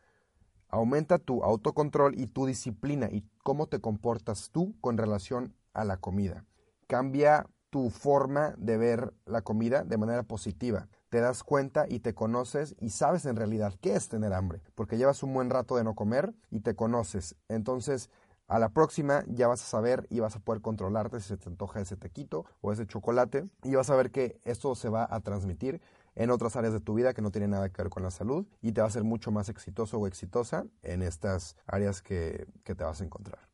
Aumenta 0.75 1.19
tu 1.19 1.41
autocontrol 1.41 2.19
y 2.19 2.27
tu 2.27 2.45
disciplina 2.45 3.07
y 3.09 3.23
cómo 3.43 3.67
te 3.67 3.79
comportas 3.79 4.49
tú 4.51 4.75
con 4.81 4.97
relación 4.97 5.55
a 5.73 5.85
la 5.85 5.95
comida. 5.95 6.43
Cambia 6.87 7.47
tu 7.69 7.89
forma 7.89 8.55
de 8.57 8.75
ver 8.75 9.13
la 9.25 9.41
comida 9.41 9.85
de 9.85 9.97
manera 9.97 10.23
positiva. 10.23 10.89
te 11.07 11.21
das 11.21 11.45
cuenta 11.45 11.85
y 11.87 12.01
te 12.01 12.13
conoces 12.13 12.75
y 12.81 12.89
sabes 12.89 13.25
en 13.25 13.37
realidad 13.37 13.73
qué 13.79 13.95
es 13.95 14.09
tener 14.09 14.33
hambre, 14.33 14.59
porque 14.75 14.97
llevas 14.97 15.23
un 15.23 15.33
buen 15.33 15.49
rato 15.49 15.77
de 15.77 15.85
no 15.85 15.95
comer 15.95 16.33
y 16.51 16.59
te 16.59 16.75
conoces. 16.75 17.37
Entonces, 17.47 18.09
a 18.49 18.59
la 18.59 18.67
próxima 18.67 19.23
ya 19.27 19.47
vas 19.47 19.61
a 19.61 19.65
saber 19.65 20.05
y 20.09 20.19
vas 20.19 20.35
a 20.35 20.39
poder 20.39 20.61
controlarte 20.61 21.21
si 21.21 21.29
se 21.29 21.37
te 21.37 21.47
antoja 21.47 21.79
ese 21.79 21.95
tequito 21.95 22.43
o 22.59 22.73
ese 22.73 22.85
chocolate 22.85 23.45
y 23.63 23.75
vas 23.75 23.89
a 23.89 23.95
ver 23.95 24.11
que 24.11 24.41
esto 24.43 24.75
se 24.75 24.89
va 24.89 25.07
a 25.09 25.21
transmitir 25.21 25.79
en 26.15 26.31
otras 26.31 26.55
áreas 26.55 26.73
de 26.73 26.79
tu 26.79 26.93
vida 26.93 27.13
que 27.13 27.21
no 27.21 27.31
tienen 27.31 27.51
nada 27.51 27.69
que 27.69 27.81
ver 27.81 27.89
con 27.89 28.03
la 28.03 28.11
salud 28.11 28.45
y 28.61 28.71
te 28.71 28.81
va 28.81 28.85
a 28.85 28.87
hacer 28.87 29.03
mucho 29.03 29.31
más 29.31 29.49
exitoso 29.49 29.99
o 29.99 30.07
exitosa 30.07 30.65
en 30.81 31.01
estas 31.01 31.57
áreas 31.67 32.01
que, 32.01 32.47
te 32.63 32.73
vas 32.73 33.01
a 33.01 33.03
encontrar. 33.03 33.49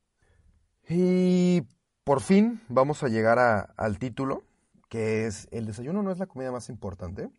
Y 0.88 1.63
por 2.03 2.22
fin 2.22 2.62
vamos 2.70 3.03
a 3.03 3.08
llegar 3.08 3.74
al 3.75 4.00
título, 4.00 4.44
que 4.89 5.25
es 5.25 5.48
el 5.51 5.65
desayuno 5.65 6.03
no 6.03 6.12
es 6.12 6.20
la 6.20 6.27
comida 6.27 6.51
más 6.51 6.70
importante, 6.70 7.32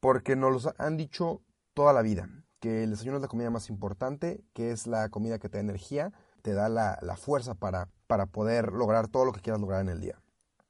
porque 0.00 0.36
nos 0.36 0.64
lo 0.64 0.74
han 0.78 0.96
dicho 0.96 1.42
toda 1.74 1.92
la 1.92 2.02
vida, 2.02 2.28
que 2.60 2.84
el 2.84 2.90
desayuno 2.90 3.16
es 3.18 3.22
la 3.22 3.28
comida 3.28 3.50
más 3.50 3.68
importante, 3.68 4.42
que 4.52 4.72
es 4.72 4.86
la 4.86 5.08
comida 5.08 5.38
que 5.38 5.48
te 5.48 5.58
da 5.58 5.62
energía, 5.62 6.12
te 6.42 6.54
da 6.54 6.68
la, 6.68 7.16
fuerza 7.16 7.54
para, 7.54 7.88
para 8.06 8.26
poder 8.26 8.72
lograr 8.72 9.08
todo 9.08 9.24
lo 9.24 9.32
que 9.32 9.40
quieras 9.40 9.60
lograr 9.60 9.82
en 9.82 9.88
el 9.88 10.00
día. 10.00 10.20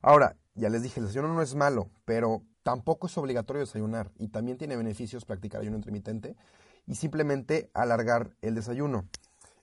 Ahora, 0.00 0.37
ya 0.59 0.69
les 0.69 0.83
dije, 0.83 1.00
el 1.00 1.07
desayuno 1.07 1.33
no 1.33 1.43
es 1.43 1.55
malo, 1.55 1.91
pero 2.05 2.43
tampoco 2.62 3.07
es 3.07 3.17
obligatorio 3.17 3.61
desayunar 3.61 4.11
y 4.19 4.29
también 4.29 4.59
tiene 4.59 4.77
beneficios 4.77 5.25
practicar 5.25 5.61
ayuno 5.61 5.77
intermitente 5.77 6.37
y 6.87 6.97
simplemente 6.97 7.71
alargar 7.75 8.37
el 8.43 8.55
desayuno. 8.55 9.09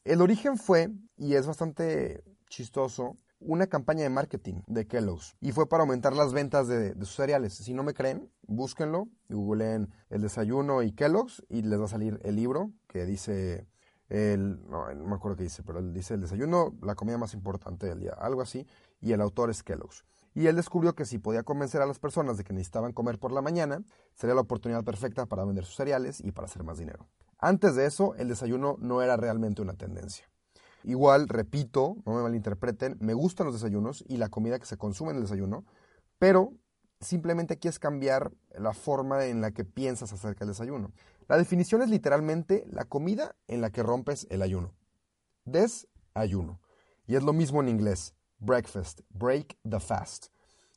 El 0.06 0.22
origen 0.22 0.58
fue, 0.58 0.92
y 1.18 1.36
es 1.36 1.46
bastante 1.48 2.24
chistoso, 2.48 3.18
una 3.40 3.68
campaña 3.68 4.04
de 4.04 4.10
marketing 4.10 4.62
de 4.68 4.88
Kellogg's 4.88 5.36
y 5.42 5.52
fue 5.52 5.68
para 5.68 5.84
aumentar 5.84 6.14
las 6.14 6.34
ventas 6.34 6.68
de, 6.68 6.96
sus 7.00 7.16
cereales. 7.16 7.54
Si 7.54 7.74
no 7.74 7.84
me 7.84 7.94
creen, 7.94 8.32
búsquenlo, 8.48 9.08
googleen 9.30 9.90
el 10.10 10.22
desayuno 10.22 10.82
y 10.82 10.94
Kellogg's 10.94 11.44
y 11.50 11.62
les 11.62 11.80
va 11.80 11.86
a 11.86 11.90
salir 11.90 12.20
el 12.24 12.36
libro 12.36 12.72
que 12.88 13.06
dice 13.06 13.68
el, 14.10 14.68
no, 14.70 14.88
me 14.94 15.16
acuerdo 15.16 15.38
qué 15.38 15.44
dice, 15.44 15.64
pero 15.64 15.82
dice 15.82 16.14
el 16.14 16.22
desayuno, 16.22 16.76
la 16.82 16.96
comida 16.96 17.18
más 17.18 17.34
importante 17.34 17.88
del 17.88 18.00
día, 18.00 18.14
algo 18.14 18.42
así, 18.42 18.66
y 19.02 19.12
el 19.12 19.22
autor 19.22 19.50
es 19.50 19.64
Kellogg's 19.64 20.06
y 20.36 20.48
él 20.48 20.58
descubrió 20.58 20.94
que 20.94 21.06
si 21.06 21.18
podía 21.18 21.44
convencer 21.44 21.82
a 21.82 21.86
las 21.86 21.98
personas 21.98 22.38
de 22.38 22.44
que 22.44 22.54
necesitaban 22.54 22.92
comer 22.92 23.18
por 23.18 23.32
la 23.32 23.42
mañana, 23.42 23.82
sería 24.16 24.36
la 24.36 24.42
oportunidad 24.42 24.84
perfecta 24.84 25.26
para 25.26 25.46
vender 25.46 25.64
sus 25.64 25.78
cereales 25.78 26.20
y 26.20 26.34
para 26.34 26.46
hacer 26.46 26.64
más 26.64 26.78
dinero. 26.78 27.08
Antes 27.40 27.76
de 27.76 27.86
eso, 27.86 28.16
el 28.16 28.28
desayuno 28.28 28.76
no 28.80 29.02
era 29.02 29.16
realmente 29.16 29.62
una 29.62 29.76
tendencia. 29.76 30.30
Igual, 30.84 31.30
repito, 31.30 31.96
no 32.06 32.14
me 32.14 32.22
malinterpreten, 32.22 32.98
me 33.00 33.14
gustan 33.14 33.46
los 33.46 33.56
desayunos 33.56 34.04
y 34.08 34.18
la 34.18 34.28
comida 34.28 34.60
que 34.60 34.66
se 34.66 34.78
consume 34.78 35.12
en 35.12 35.18
el 35.18 35.24
desayuno, 35.24 35.64
pero 36.20 36.52
simplemente 37.00 37.58
quieres 37.58 37.80
cambiar 37.80 38.34
la 38.58 38.74
forma 38.74 39.26
en 39.26 39.40
la 39.40 39.52
que 39.52 39.64
piensas 39.64 40.12
acerca 40.12 40.40
del 40.40 40.50
desayuno. 40.50 40.92
La 41.30 41.38
definición 41.38 41.82
es 41.82 41.90
literalmente 41.90 42.66
la 42.70 42.84
comida 42.84 43.36
en 43.48 43.62
la 43.62 43.70
que 43.70 43.84
rompes 43.84 44.28
el 44.30 44.42
ayuno. 44.42 44.74
Desayuno. 45.46 46.60
Y 47.08 47.16
es 47.16 47.24
lo 47.24 47.32
mismo 47.32 47.62
en 47.62 47.70
inglés 47.70 48.16
breakfast, 48.40 49.02
break 49.10 49.58
the 49.68 49.80
fast. 49.80 50.28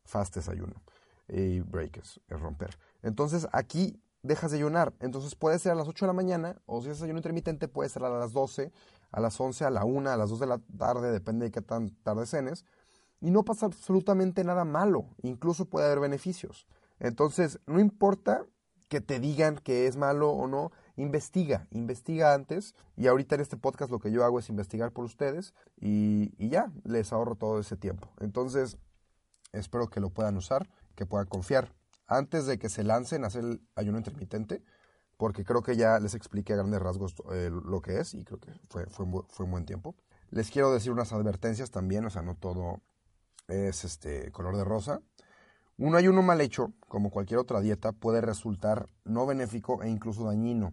Fast 0.04 0.36
es 0.36 0.48
ayuno 0.48 0.82
y 1.28 1.60
break 1.60 1.98
es, 1.98 2.20
romper. 2.28 2.78
Entonces 3.02 3.46
aquí 3.52 4.00
dejas 4.22 4.50
de 4.50 4.58
ayunar. 4.58 4.94
Entonces 5.00 5.34
puede 5.34 5.58
ser 5.58 5.72
a 5.72 5.74
las 5.74 5.88
8 5.88 6.04
de 6.04 6.08
la 6.08 6.12
mañana 6.14 6.60
o 6.66 6.82
si 6.82 6.90
es 6.90 7.02
ayuno 7.02 7.18
intermitente 7.18 7.68
puede 7.68 7.88
ser 7.88 8.04
a 8.04 8.10
las 8.10 8.32
12, 8.32 8.72
a 9.12 9.20
las 9.20 9.38
11, 9.40 9.64
a 9.64 9.70
la 9.70 9.84
1, 9.84 10.10
a 10.10 10.16
las 10.16 10.30
2 10.30 10.40
de 10.40 10.46
la 10.46 10.60
tarde, 10.78 11.12
depende 11.12 11.46
de 11.46 11.50
qué 11.50 11.60
tan 11.60 11.90
tarde 12.02 12.26
cenes. 12.26 12.64
Y 13.20 13.30
no 13.30 13.44
pasa 13.44 13.66
absolutamente 13.66 14.44
nada 14.44 14.64
malo, 14.64 15.08
incluso 15.22 15.64
puede 15.64 15.86
haber 15.86 16.00
beneficios. 16.00 16.66
Entonces, 17.00 17.58
no 17.66 17.80
importa 17.80 18.46
que 18.88 19.00
te 19.00 19.20
digan 19.20 19.56
que 19.58 19.86
es 19.86 19.96
malo 19.96 20.30
o 20.30 20.46
no, 20.46 20.72
investiga, 20.98 21.66
investiga 21.70 22.34
antes. 22.34 22.74
Y 22.96 23.06
ahorita 23.06 23.36
en 23.36 23.40
este 23.40 23.56
podcast 23.56 23.90
lo 23.90 24.00
que 24.00 24.10
yo 24.10 24.24
hago 24.24 24.38
es 24.38 24.48
investigar 24.50 24.92
por 24.92 25.04
ustedes 25.04 25.54
y, 25.80 26.48
ya, 26.48 26.70
les 26.84 27.12
ahorro 27.12 27.36
todo 27.36 27.60
ese 27.60 27.76
tiempo. 27.76 28.10
Entonces, 28.20 28.76
espero 29.52 29.88
que 29.88 30.00
lo 30.00 30.10
puedan 30.10 30.36
usar, 30.36 30.68
que 30.94 31.06
puedan 31.06 31.26
confiar. 31.26 31.74
Antes 32.06 32.46
de 32.46 32.58
que 32.58 32.68
se 32.68 32.84
lancen 32.84 33.24
a 33.24 33.28
hacer 33.28 33.44
el 33.44 33.62
ayuno 33.76 33.98
intermitente, 33.98 34.62
porque 35.16 35.44
creo 35.44 35.62
que 35.62 35.76
ya 35.76 35.98
les 35.98 36.14
expliqué 36.14 36.54
a 36.54 36.56
grandes 36.56 36.80
rasgos 36.80 37.14
eh, 37.32 37.50
lo 37.50 37.80
que 37.80 37.98
es 38.00 38.14
y 38.14 38.24
creo 38.24 38.38
que 38.38 38.52
fue, 38.68 38.86
fue, 38.86 39.06
fue 39.28 39.46
un 39.46 39.52
buen 39.52 39.66
tiempo. 39.66 39.94
Les 40.30 40.50
quiero 40.50 40.72
decir 40.72 40.92
unas 40.92 41.12
advertencias 41.12 41.70
también, 41.70 42.04
o 42.04 42.10
sea, 42.10 42.22
no 42.22 42.34
todo 42.34 42.82
es 43.46 43.84
este 43.84 44.30
color 44.32 44.56
de 44.56 44.64
rosa. 44.64 45.00
Un 45.76 45.94
ayuno 45.94 46.22
mal 46.22 46.40
hecho, 46.40 46.72
como 46.88 47.10
cualquier 47.10 47.38
otra 47.38 47.60
dieta, 47.60 47.92
puede 47.92 48.20
resultar 48.20 48.88
no 49.04 49.26
benéfico 49.26 49.82
e 49.82 49.88
incluso 49.88 50.24
dañino. 50.24 50.72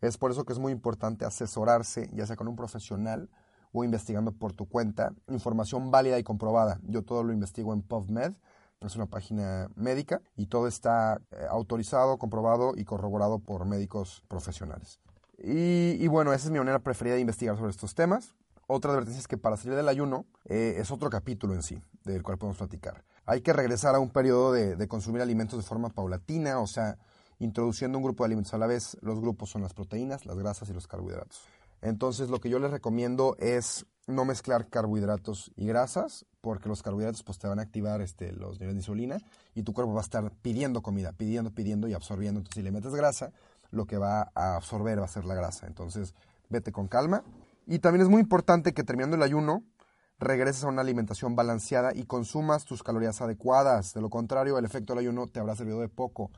Es 0.00 0.18
por 0.18 0.30
eso 0.30 0.44
que 0.44 0.52
es 0.52 0.58
muy 0.58 0.72
importante 0.72 1.24
asesorarse, 1.24 2.10
ya 2.12 2.26
sea 2.26 2.36
con 2.36 2.48
un 2.48 2.56
profesional 2.56 3.30
o 3.72 3.84
investigando 3.84 4.32
por 4.32 4.52
tu 4.52 4.68
cuenta, 4.68 5.12
información 5.28 5.90
válida 5.90 6.18
y 6.18 6.24
comprobada. 6.24 6.80
Yo 6.84 7.02
todo 7.02 7.22
lo 7.22 7.32
investigo 7.32 7.72
en 7.72 7.82
PubMed, 7.82 8.34
es 8.80 8.96
una 8.96 9.06
página 9.06 9.68
médica 9.74 10.20
y 10.36 10.46
todo 10.46 10.68
está 10.68 11.20
eh, 11.30 11.46
autorizado, 11.50 12.18
comprobado 12.18 12.74
y 12.76 12.84
corroborado 12.84 13.38
por 13.38 13.64
médicos 13.64 14.22
profesionales. 14.28 15.00
Y, 15.38 16.06
bueno, 16.08 16.32
esa 16.32 16.46
es 16.46 16.50
mi 16.50 16.58
manera 16.58 16.78
preferida 16.78 17.14
de 17.14 17.20
investigar 17.20 17.56
sobre 17.56 17.70
estos 17.70 17.94
temas. 17.94 18.34
Otra 18.66 18.92
advertencia 18.92 19.20
es 19.20 19.28
que 19.28 19.36
para 19.36 19.56
salir 19.56 19.76
del 19.76 19.88
ayuno 19.88 20.24
eh, 20.46 20.76
es 20.78 20.90
otro 20.90 21.10
capítulo 21.10 21.54
en 21.54 21.62
sí, 21.62 21.82
del 22.04 22.22
cual 22.22 22.38
podemos 22.38 22.56
platicar. 22.56 23.04
Hay 23.26 23.42
que 23.42 23.52
regresar 23.52 23.94
a 23.94 23.98
un 23.98 24.10
periodo 24.10 24.52
de 24.52 24.88
consumir 24.88 25.20
alimentos 25.20 25.58
de 25.58 25.66
forma 25.66 25.90
paulatina, 25.90 26.58
o 26.60 26.66
sea, 26.66 26.96
introduciendo 27.38 27.98
un 27.98 28.04
grupo 28.04 28.24
de 28.24 28.28
alimentos 28.28 28.54
a 28.54 28.58
la 28.58 28.66
vez. 28.66 28.96
Los 29.00 29.20
grupos 29.20 29.50
son 29.50 29.62
las 29.62 29.74
proteínas, 29.74 30.26
las 30.26 30.38
grasas 30.38 30.68
y 30.68 30.72
los 30.72 30.86
carbohidratos. 30.86 31.42
Entonces 31.82 32.30
lo 32.30 32.40
que 32.40 32.48
yo 32.48 32.58
les 32.58 32.70
recomiendo 32.70 33.36
es 33.38 33.86
no 34.06 34.24
mezclar 34.24 34.68
carbohidratos 34.68 35.52
y 35.56 35.66
grasas, 35.66 36.26
porque 36.40 36.68
los 36.68 36.82
carbohidratos 36.82 37.22
pues, 37.22 37.38
te 37.38 37.48
van 37.48 37.58
a 37.58 37.62
activar 37.62 38.00
este, 38.00 38.32
los 38.32 38.60
niveles 38.60 38.76
de 38.76 38.80
insulina 38.80 39.18
y 39.54 39.62
tu 39.62 39.72
cuerpo 39.72 39.92
va 39.92 40.00
a 40.00 40.04
estar 40.04 40.30
pidiendo 40.42 40.82
comida, 40.82 41.12
pidiendo, 41.12 41.50
pidiendo 41.50 41.88
y 41.88 41.92
absorbiendo. 41.92 42.38
Entonces 42.38 42.60
si 42.60 42.62
le 42.62 42.70
metes 42.70 42.94
grasa, 42.94 43.32
lo 43.70 43.86
que 43.86 43.98
va 43.98 44.30
a 44.34 44.56
absorber 44.56 45.00
va 45.00 45.04
a 45.04 45.08
ser 45.08 45.24
la 45.24 45.34
grasa. 45.34 45.66
Entonces 45.66 46.14
vete 46.48 46.72
con 46.72 46.88
calma. 46.88 47.24
Y 47.66 47.80
también 47.80 48.02
es 48.02 48.08
muy 48.08 48.20
importante 48.20 48.72
que 48.72 48.84
terminando 48.84 49.16
el 49.16 49.22
ayuno, 49.22 49.64
regreses 50.18 50.64
a 50.64 50.68
una 50.68 50.82
alimentación 50.82 51.34
balanceada 51.34 51.92
y 51.94 52.04
consumas 52.04 52.64
tus 52.64 52.82
calorías 52.82 53.20
adecuadas. 53.20 53.92
De 53.92 54.00
lo 54.00 54.08
contrario, 54.08 54.56
el 54.56 54.64
efecto 54.64 54.92
del 54.92 55.00
ayuno 55.00 55.26
te 55.26 55.40
habrá 55.40 55.56
servido 55.56 55.80
de 55.80 55.88
poco. 55.88 56.30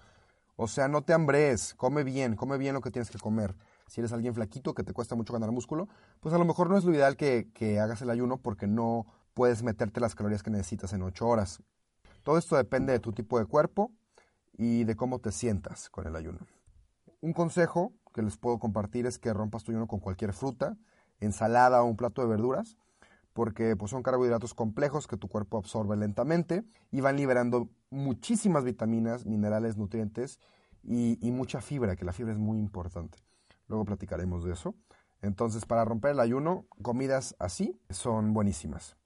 O 0.60 0.66
sea, 0.66 0.88
no 0.88 1.02
te 1.02 1.12
hambres, 1.12 1.72
come 1.74 2.02
bien, 2.02 2.34
come 2.34 2.58
bien 2.58 2.74
lo 2.74 2.80
que 2.80 2.90
tienes 2.90 3.10
que 3.10 3.18
comer. 3.20 3.54
Si 3.86 4.00
eres 4.00 4.12
alguien 4.12 4.34
flaquito 4.34 4.74
que 4.74 4.82
te 4.82 4.92
cuesta 4.92 5.14
mucho 5.14 5.32
ganar 5.32 5.52
músculo, 5.52 5.86
pues 6.18 6.34
a 6.34 6.38
lo 6.38 6.44
mejor 6.44 6.68
no 6.68 6.76
es 6.76 6.82
lo 6.82 6.92
ideal 6.92 7.16
que, 7.16 7.78
hagas 7.80 8.02
el 8.02 8.10
ayuno 8.10 8.38
porque 8.38 8.66
no 8.66 9.06
puedes 9.34 9.62
meterte 9.62 10.00
las 10.00 10.16
calorías 10.16 10.42
que 10.42 10.50
necesitas 10.50 10.92
en 10.92 11.02
8 11.02 11.28
horas. 11.28 11.62
Todo 12.24 12.38
esto 12.38 12.56
depende 12.56 12.92
de 12.92 12.98
tu 12.98 13.12
tipo 13.12 13.38
de 13.38 13.46
cuerpo 13.46 13.92
y 14.52 14.82
de 14.82 14.96
cómo 14.96 15.20
te 15.20 15.30
sientas 15.30 15.88
con 15.90 16.08
el 16.08 16.16
ayuno. 16.16 16.40
Un 17.20 17.34
consejo 17.34 17.92
que 18.12 18.22
les 18.22 18.36
puedo 18.36 18.58
compartir 18.58 19.06
es 19.06 19.20
que 19.20 19.32
rompas 19.32 19.62
tu 19.62 19.70
ayuno 19.70 19.86
con 19.86 20.00
cualquier 20.00 20.32
fruta, 20.32 20.76
ensalada 21.20 21.84
o 21.84 21.86
un 21.86 21.96
plato 21.96 22.20
de 22.20 22.26
verduras 22.26 22.76
porque 23.38 23.76
pues, 23.76 23.92
son 23.92 24.02
carbohidratos 24.02 24.52
complejos 24.52 25.06
que 25.06 25.16
tu 25.16 25.28
cuerpo 25.28 25.58
absorbe 25.58 25.96
lentamente 25.96 26.64
y 26.90 27.02
van 27.02 27.14
liberando 27.14 27.68
muchísimas 27.88 28.64
vitaminas, 28.64 29.26
minerales, 29.26 29.76
nutrientes 29.76 30.40
y, 30.82 31.16
mucha 31.30 31.60
fibra, 31.60 31.94
que 31.94 32.04
la 32.04 32.12
fibra 32.12 32.32
es 32.32 32.38
muy 32.38 32.58
importante. 32.58 33.18
Luego 33.68 33.84
platicaremos 33.84 34.42
de 34.42 34.54
eso. 34.54 34.74
Entonces, 35.22 35.66
para 35.66 35.84
romper 35.84 36.10
el 36.10 36.18
ayuno, 36.18 36.66
comidas 36.82 37.36
así 37.38 37.80
son 37.90 38.34
buenísimas. 38.34 38.96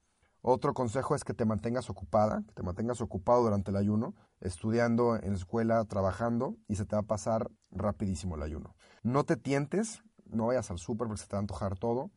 Otro 0.40 0.72
consejo 0.72 1.14
es 1.14 1.24
que 1.24 1.34
te 1.34 1.44
mantengas 1.44 1.90
ocupada, 1.90 2.42
que 2.48 2.54
te 2.54 2.62
mantengas 2.62 3.02
ocupado 3.02 3.42
durante 3.42 3.70
el 3.70 3.76
ayuno, 3.76 4.14
estudiando 4.40 5.16
en 5.16 5.34
escuela, 5.34 5.84
trabajando, 5.84 6.56
y 6.68 6.76
se 6.76 6.86
te 6.86 6.96
va 6.96 7.00
a 7.00 7.06
pasar 7.06 7.50
rapidísimo 7.70 8.36
el 8.36 8.42
ayuno. 8.44 8.76
No 9.02 9.24
te 9.24 9.36
tientes, 9.36 10.02
no 10.24 10.46
vayas 10.46 10.70
al 10.70 10.78
súper 10.78 11.06
porque 11.06 11.20
se 11.20 11.28
te 11.28 11.36
va 11.36 11.40
a 11.40 11.42
antojar 11.42 11.78
todo. 11.78 12.10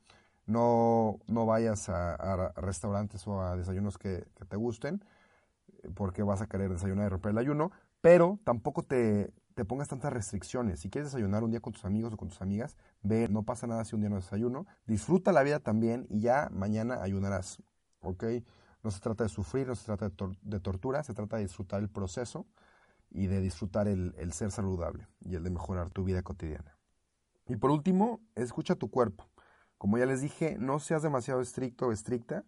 No, 0.45 1.19
no 1.27 1.45
vayas 1.45 1.89
a, 1.89 2.53
restaurantes 2.55 3.25
o 3.27 3.41
a 3.41 3.55
desayunos 3.55 3.97
que, 3.97 4.25
te 4.47 4.55
gusten, 4.55 5.03
porque 5.95 6.23
vas 6.23 6.41
a 6.41 6.47
querer 6.47 6.71
desayunar 6.71 7.07
y 7.07 7.09
romper 7.09 7.31
el 7.31 7.37
ayuno, 7.39 7.71
pero 8.01 8.39
tampoco 8.43 8.83
te, 8.83 9.33
te 9.55 9.65
pongas 9.65 9.87
tantas 9.87 10.13
restricciones. 10.13 10.81
Si 10.81 10.89
quieres 10.89 11.11
desayunar 11.11 11.43
un 11.43 11.51
día 11.51 11.61
con 11.61 11.73
tus 11.73 11.85
amigos 11.85 12.13
o 12.13 12.17
con 12.17 12.27
tus 12.27 12.41
amigas, 12.41 12.75
ve, 13.01 13.27
no 13.29 13.43
pasa 13.43 13.65
nada 13.67 13.85
si 13.85 13.95
un 13.95 14.01
día 14.01 14.09
no 14.09 14.17
desayuno. 14.17 14.67
Disfruta 14.85 15.31
la 15.31 15.43
vida 15.43 15.59
también 15.59 16.05
y 16.09 16.19
ya 16.19 16.49
mañana 16.51 17.01
ayunarás. 17.01 17.63
¿Ok? 18.01 18.25
No 18.83 18.91
se 18.91 18.99
trata 18.99 19.23
de 19.23 19.29
sufrir, 19.29 19.67
no 19.67 19.73
se 19.73 19.85
trata 19.85 20.09
de, 20.09 20.59
tortura, 20.59 21.01
se 21.03 21.13
trata 21.13 21.37
de 21.37 21.43
disfrutar 21.43 21.81
el 21.81 21.89
proceso 21.89 22.45
y 23.09 23.27
de 23.27 23.41
disfrutar 23.41 23.87
el, 23.87 24.13
el, 24.17 24.33
ser 24.33 24.51
saludable 24.51 25.07
y 25.21 25.35
el 25.35 25.43
de 25.43 25.49
mejorar 25.49 25.89
tu 25.89 26.03
vida 26.03 26.21
cotidiana. 26.21 26.77
Y 27.47 27.55
por 27.55 27.71
último, 27.71 28.19
escucha 28.35 28.75
tu 28.75 28.91
cuerpo. 28.91 29.27
Como 29.77 29.97
ya 29.97 30.05
les 30.05 30.21
dije, 30.21 30.57
no 30.59 30.79
seas 30.79 31.01
demasiado 31.01 31.41
estricto 31.41 31.87
o 31.87 31.91
estricta. 31.91 32.43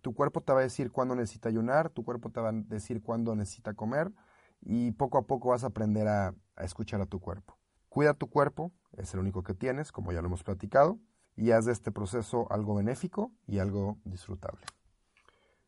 Tu 0.00 0.14
cuerpo 0.14 0.40
te 0.40 0.52
va 0.52 0.60
a 0.60 0.62
decir 0.62 0.92
cuándo 0.92 1.14
necesita 1.14 1.48
ayunar, 1.48 1.90
tu 1.90 2.04
cuerpo 2.04 2.30
te 2.30 2.40
va 2.40 2.50
a 2.50 2.52
decir 2.52 3.02
cuándo 3.02 3.34
necesita 3.34 3.74
comer 3.74 4.12
y 4.60 4.92
poco 4.92 5.18
a 5.18 5.26
poco 5.26 5.50
vas 5.50 5.64
a 5.64 5.68
aprender 5.68 6.06
a, 6.08 6.34
a 6.56 6.64
escuchar 6.64 7.00
a 7.00 7.06
tu 7.06 7.20
cuerpo. 7.20 7.58
Cuida 7.88 8.14
tu 8.14 8.28
cuerpo, 8.28 8.72
es 8.96 9.12
el 9.14 9.20
único 9.20 9.42
que 9.42 9.54
tienes, 9.54 9.92
como 9.92 10.12
ya 10.12 10.20
lo 10.20 10.28
hemos 10.28 10.44
platicado, 10.44 10.98
y 11.36 11.52
haz 11.52 11.64
de 11.64 11.72
este 11.72 11.90
proceso 11.90 12.50
algo 12.50 12.74
benéfico 12.74 13.32
y 13.46 13.58
algo 13.58 13.98
disfrutable. 14.04 14.60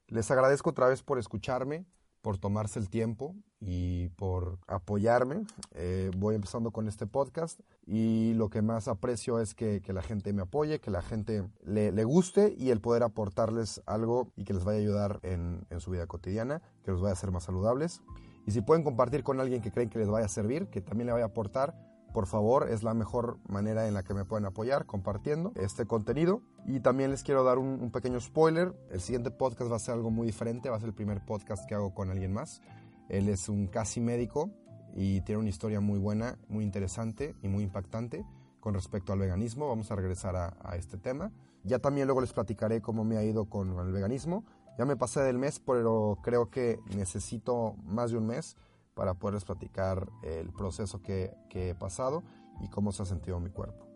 Les 0.09 0.31
agradezco 0.31 0.71
otra 0.71 0.89
vez 0.89 1.03
por 1.03 1.19
escucharme, 1.19 1.87
por 2.23 2.39
tomarse 2.39 2.79
el 2.79 2.89
tiempo 2.89 3.35
y 3.61 4.09
por 4.11 4.59
apoyarme. 4.67 5.45
Eh, 5.75 6.11
voy 6.17 6.35
empezando 6.35 6.71
con 6.71 6.89
este 6.89 7.07
podcast 7.07 7.61
y 7.87 8.35
lo 8.35 8.49
que 8.51 8.63
más 8.63 8.89
aprecio 8.89 9.41
es 9.41 9.55
que, 9.55 9.83
la 9.87 10.03
gente 10.03 10.33
me 10.33 10.43
apoye, 10.43 10.81
que 10.81 10.91
la 10.91 11.03
gente 11.03 11.45
le, 11.65 12.05
guste 12.05 12.55
y 12.57 12.71
el 12.71 12.81
poder 12.81 13.03
aportarles 13.03 13.83
algo 13.87 14.33
y 14.37 14.45
que 14.45 14.55
les 14.55 14.65
vaya 14.65 14.79
a 14.79 14.83
ayudar 14.83 15.21
en, 15.23 15.67
en 15.71 15.81
su 15.81 15.91
vida 15.91 16.07
cotidiana, 16.07 16.63
que 16.85 16.91
los 16.91 17.01
vaya 17.01 17.11
a 17.11 17.15
hacer 17.15 17.31
más 17.31 17.45
saludables. 17.45 18.03
Y 18.47 18.53
si 18.53 18.63
pueden 18.63 18.85
compartir 18.85 19.23
con 19.23 19.41
alguien 19.41 19.63
que 19.63 19.71
creen 19.71 19.91
que 19.91 19.99
les 19.99 20.09
vaya 20.09 20.27
a 20.27 20.31
servir, 20.31 20.69
que 20.69 20.81
también 20.81 21.07
le 21.07 21.13
vaya 21.13 21.27
a 21.27 21.29
aportar, 21.29 21.75
por 22.13 22.27
favor, 22.27 22.69
es 22.69 22.83
la 22.83 22.95
mejor 22.95 23.39
manera 23.49 23.87
en 23.87 23.95
la 23.95 24.03
que 24.03 24.15
me 24.15 24.25
pueden 24.25 24.45
apoyar 24.45 24.87
compartiendo 24.87 25.53
este 25.57 25.87
contenido. 25.87 26.43
Y 26.67 26.81
también 26.81 27.11
les 27.11 27.23
quiero 27.23 27.45
dar 27.45 27.59
un, 27.59 27.91
pequeño 27.91 28.21
spoiler. 28.21 28.75
El 28.91 29.01
siguiente 29.01 29.31
podcast 29.31 29.71
va 29.71 29.77
a 29.77 29.81
ser 29.81 29.95
algo 29.95 30.11
muy 30.11 30.27
diferente. 30.27 30.71
Va 30.71 30.77
a 30.77 30.81
ser 30.81 30.89
el 30.89 30.95
primer 30.95 31.25
podcast 31.25 31.67
que 31.69 31.75
hago 31.75 31.95
con 31.95 32.11
alguien 32.11 32.33
más. 32.33 32.61
Él 33.09 33.29
es 33.29 33.49
un 33.49 33.67
casi 33.67 34.01
médico 34.01 34.51
y 34.95 35.21
tiene 35.23 35.41
una 35.41 35.49
historia 35.49 35.81
muy 35.81 35.99
buena, 35.99 36.39
muy 36.49 36.65
interesante 36.65 37.35
y 37.43 37.49
muy 37.49 37.65
impactante 37.65 38.25
con 38.61 38.75
respecto 38.75 39.13
al 39.13 39.19
veganismo. 39.19 39.69
Vamos 39.69 39.91
a 39.91 39.97
regresar 39.97 40.37
a, 40.37 40.57
a 40.63 40.77
este 40.77 40.97
tema. 40.97 41.33
Ya 41.63 41.79
también 41.79 42.07
luego 42.07 42.21
les 42.21 42.33
platicaré 42.33 42.81
cómo 42.81 43.05
me 43.05 43.17
ha 43.17 43.25
ido 43.25 43.47
con 43.47 43.79
el 43.79 43.93
veganismo. 43.93 44.45
Ya 44.79 44.85
me 44.85 44.97
pasé 44.97 45.21
del 45.21 45.39
mes, 45.39 45.61
pero 45.61 46.19
creo 46.23 46.51
que 46.51 46.81
necesito 46.97 47.77
más 47.85 48.11
de 48.11 48.19
un 48.19 48.27
mes 48.27 48.57
para 48.95 49.15
poderles 49.15 49.45
platicar 49.45 50.09
el 50.23 50.53
proceso 50.53 51.03
que, 51.03 51.35
he 51.51 51.75
pasado 51.75 52.23
y 52.61 52.69
cómo 52.69 52.93
se 52.93 53.03
ha 53.03 53.07
sentido 53.07 53.41
mi 53.41 53.51
cuerpo. 53.51 53.87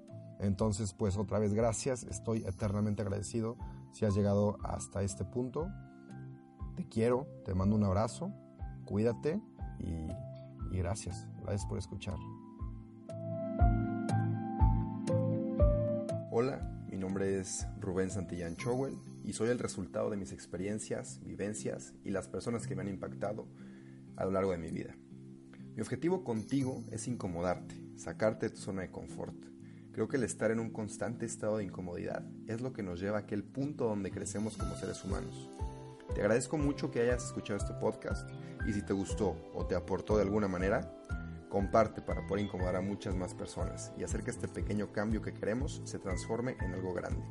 Entonces, 0.41 0.95
pues 0.95 1.17
otra 1.17 1.39
vez 1.39 1.55
gracias, 1.55 2.05
estoy 2.05 2.45
eternamente 2.47 3.03
agradecido 3.03 3.57
si 3.93 4.05
has 4.05 4.15
llegado 4.15 4.57
hasta 4.63 5.03
este 5.03 5.25
punto. 5.25 5.69
Te 6.77 6.89
quiero, 6.89 7.27
te 7.45 7.55
mando 7.55 7.77
un 7.77 7.85
abrazo, 7.85 8.33
cuídate 8.85 9.41
y, 9.79 10.09
y 10.75 10.79
gracias, 10.79 11.29
gracias 11.41 11.67
por 11.67 11.79
escuchar. 11.79 12.17
Hola, 16.31 16.69
mi 16.89 16.97
nombre 16.97 17.39
es 17.39 17.67
Rubén 17.79 18.11
Santillán 18.11 18.57
Chowell 18.57 18.99
y 19.23 19.33
soy 19.33 19.51
el 19.51 19.59
resultado 19.59 20.11
de 20.11 20.17
mis 20.17 20.33
experiencias, 20.33 21.21
vivencias 21.25 21.95
y 22.03 22.11
las 22.11 22.29
personas 22.29 22.67
que 22.67 22.75
me 22.75 22.83
han 22.83 22.89
impactado 22.89 23.47
a 24.17 24.25
lo 24.25 24.31
largo 24.31 24.53
de 24.53 24.59
mi 24.59 24.71
vida. 24.71 24.97
Mi 25.75 25.83
objetivo 25.83 26.23
contigo 26.25 26.85
es 26.91 27.09
incomodarte, 27.09 27.75
sacarte 27.97 28.49
de 28.49 28.55
tu 28.55 28.61
zona 28.61 28.83
de 28.83 28.91
confort. 28.91 29.37
Creo 29.93 30.09
que 30.09 30.17
el 30.17 30.25
estar 30.25 30.51
en 30.51 30.61
un 30.61 30.71
constante 30.71 31.27
estado 31.27 31.59
de 31.59 31.65
incomodidad 31.65 32.25
es 32.47 32.61
lo 32.61 32.73
que 32.73 32.83
nos 32.83 33.01
lleva 33.01 33.19
a 33.19 33.21
aquel 33.23 33.45
punto 33.45 33.87
donde 33.87 34.11
crecemos 34.11 34.57
como 34.57 34.75
seres 34.77 35.05
humanos. 35.05 35.49
Te 36.15 36.21
agradezco 36.21 36.59
mucho 36.59 36.91
que 36.91 37.01
hayas 37.01 37.25
escuchado 37.25 37.59
este 37.59 37.75
podcast 37.75 38.29
y 38.67 38.73
si 38.73 38.83
te 38.83 38.93
gustó 38.93 39.37
o 39.55 39.67
te 39.67 39.75
aportó 39.75 40.17
de 40.17 40.23
alguna 40.23 40.49
manera, 40.49 40.93
comparte 41.49 42.03
para 42.03 42.27
poder 42.27 42.45
incomodar 42.45 42.77
a 42.77 42.81
muchas 42.81 43.15
más 43.15 43.35
personas 43.35 43.93
y 43.97 44.05
hacer 44.05 44.23
que 44.23 44.31
este 44.31 44.49
pequeño 44.49 44.93
cambio 44.93 45.23
que 45.23 45.35
queremos 45.35 45.83
se 45.85 45.99
transforme 45.99 46.57
en 46.61 46.73
algo 46.73 46.93
grande. 46.93 47.25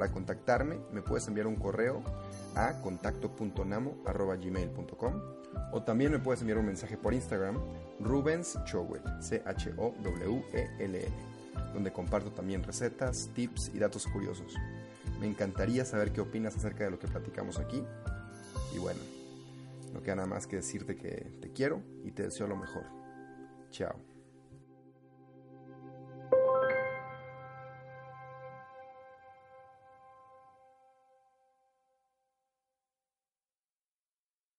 Para 0.00 0.12
contactarme 0.12 0.80
me 0.94 1.02
puedes 1.02 1.28
enviar 1.28 1.46
un 1.46 1.56
correo 1.56 2.02
a 2.54 2.80
contacto.namo.gmail.com 2.80 5.20
o 5.72 5.82
también 5.82 6.10
me 6.10 6.18
puedes 6.18 6.40
enviar 6.40 6.56
un 6.56 6.64
mensaje 6.64 6.96
por 6.96 7.12
Instagram, 7.12 7.58
Rubens 8.00 8.58
Chowell, 8.64 9.02
C-H-O-W-E-L-L, 9.20 11.08
donde 11.74 11.92
comparto 11.92 12.30
también 12.30 12.62
recetas, 12.62 13.28
tips 13.34 13.72
y 13.74 13.78
datos 13.78 14.06
curiosos. 14.06 14.54
Me 15.20 15.26
encantaría 15.26 15.84
saber 15.84 16.12
qué 16.12 16.22
opinas 16.22 16.56
acerca 16.56 16.84
de 16.84 16.92
lo 16.92 16.98
que 16.98 17.06
platicamos 17.06 17.58
aquí. 17.58 17.84
Y 18.74 18.78
bueno, 18.78 19.00
no 19.92 20.02
queda 20.02 20.14
nada 20.14 20.28
más 20.28 20.46
que 20.46 20.56
decirte 20.56 20.96
que 20.96 21.30
te 21.42 21.52
quiero 21.52 21.82
y 22.04 22.12
te 22.12 22.22
deseo 22.22 22.46
lo 22.46 22.56
mejor. 22.56 22.84
Chao. 23.70 24.09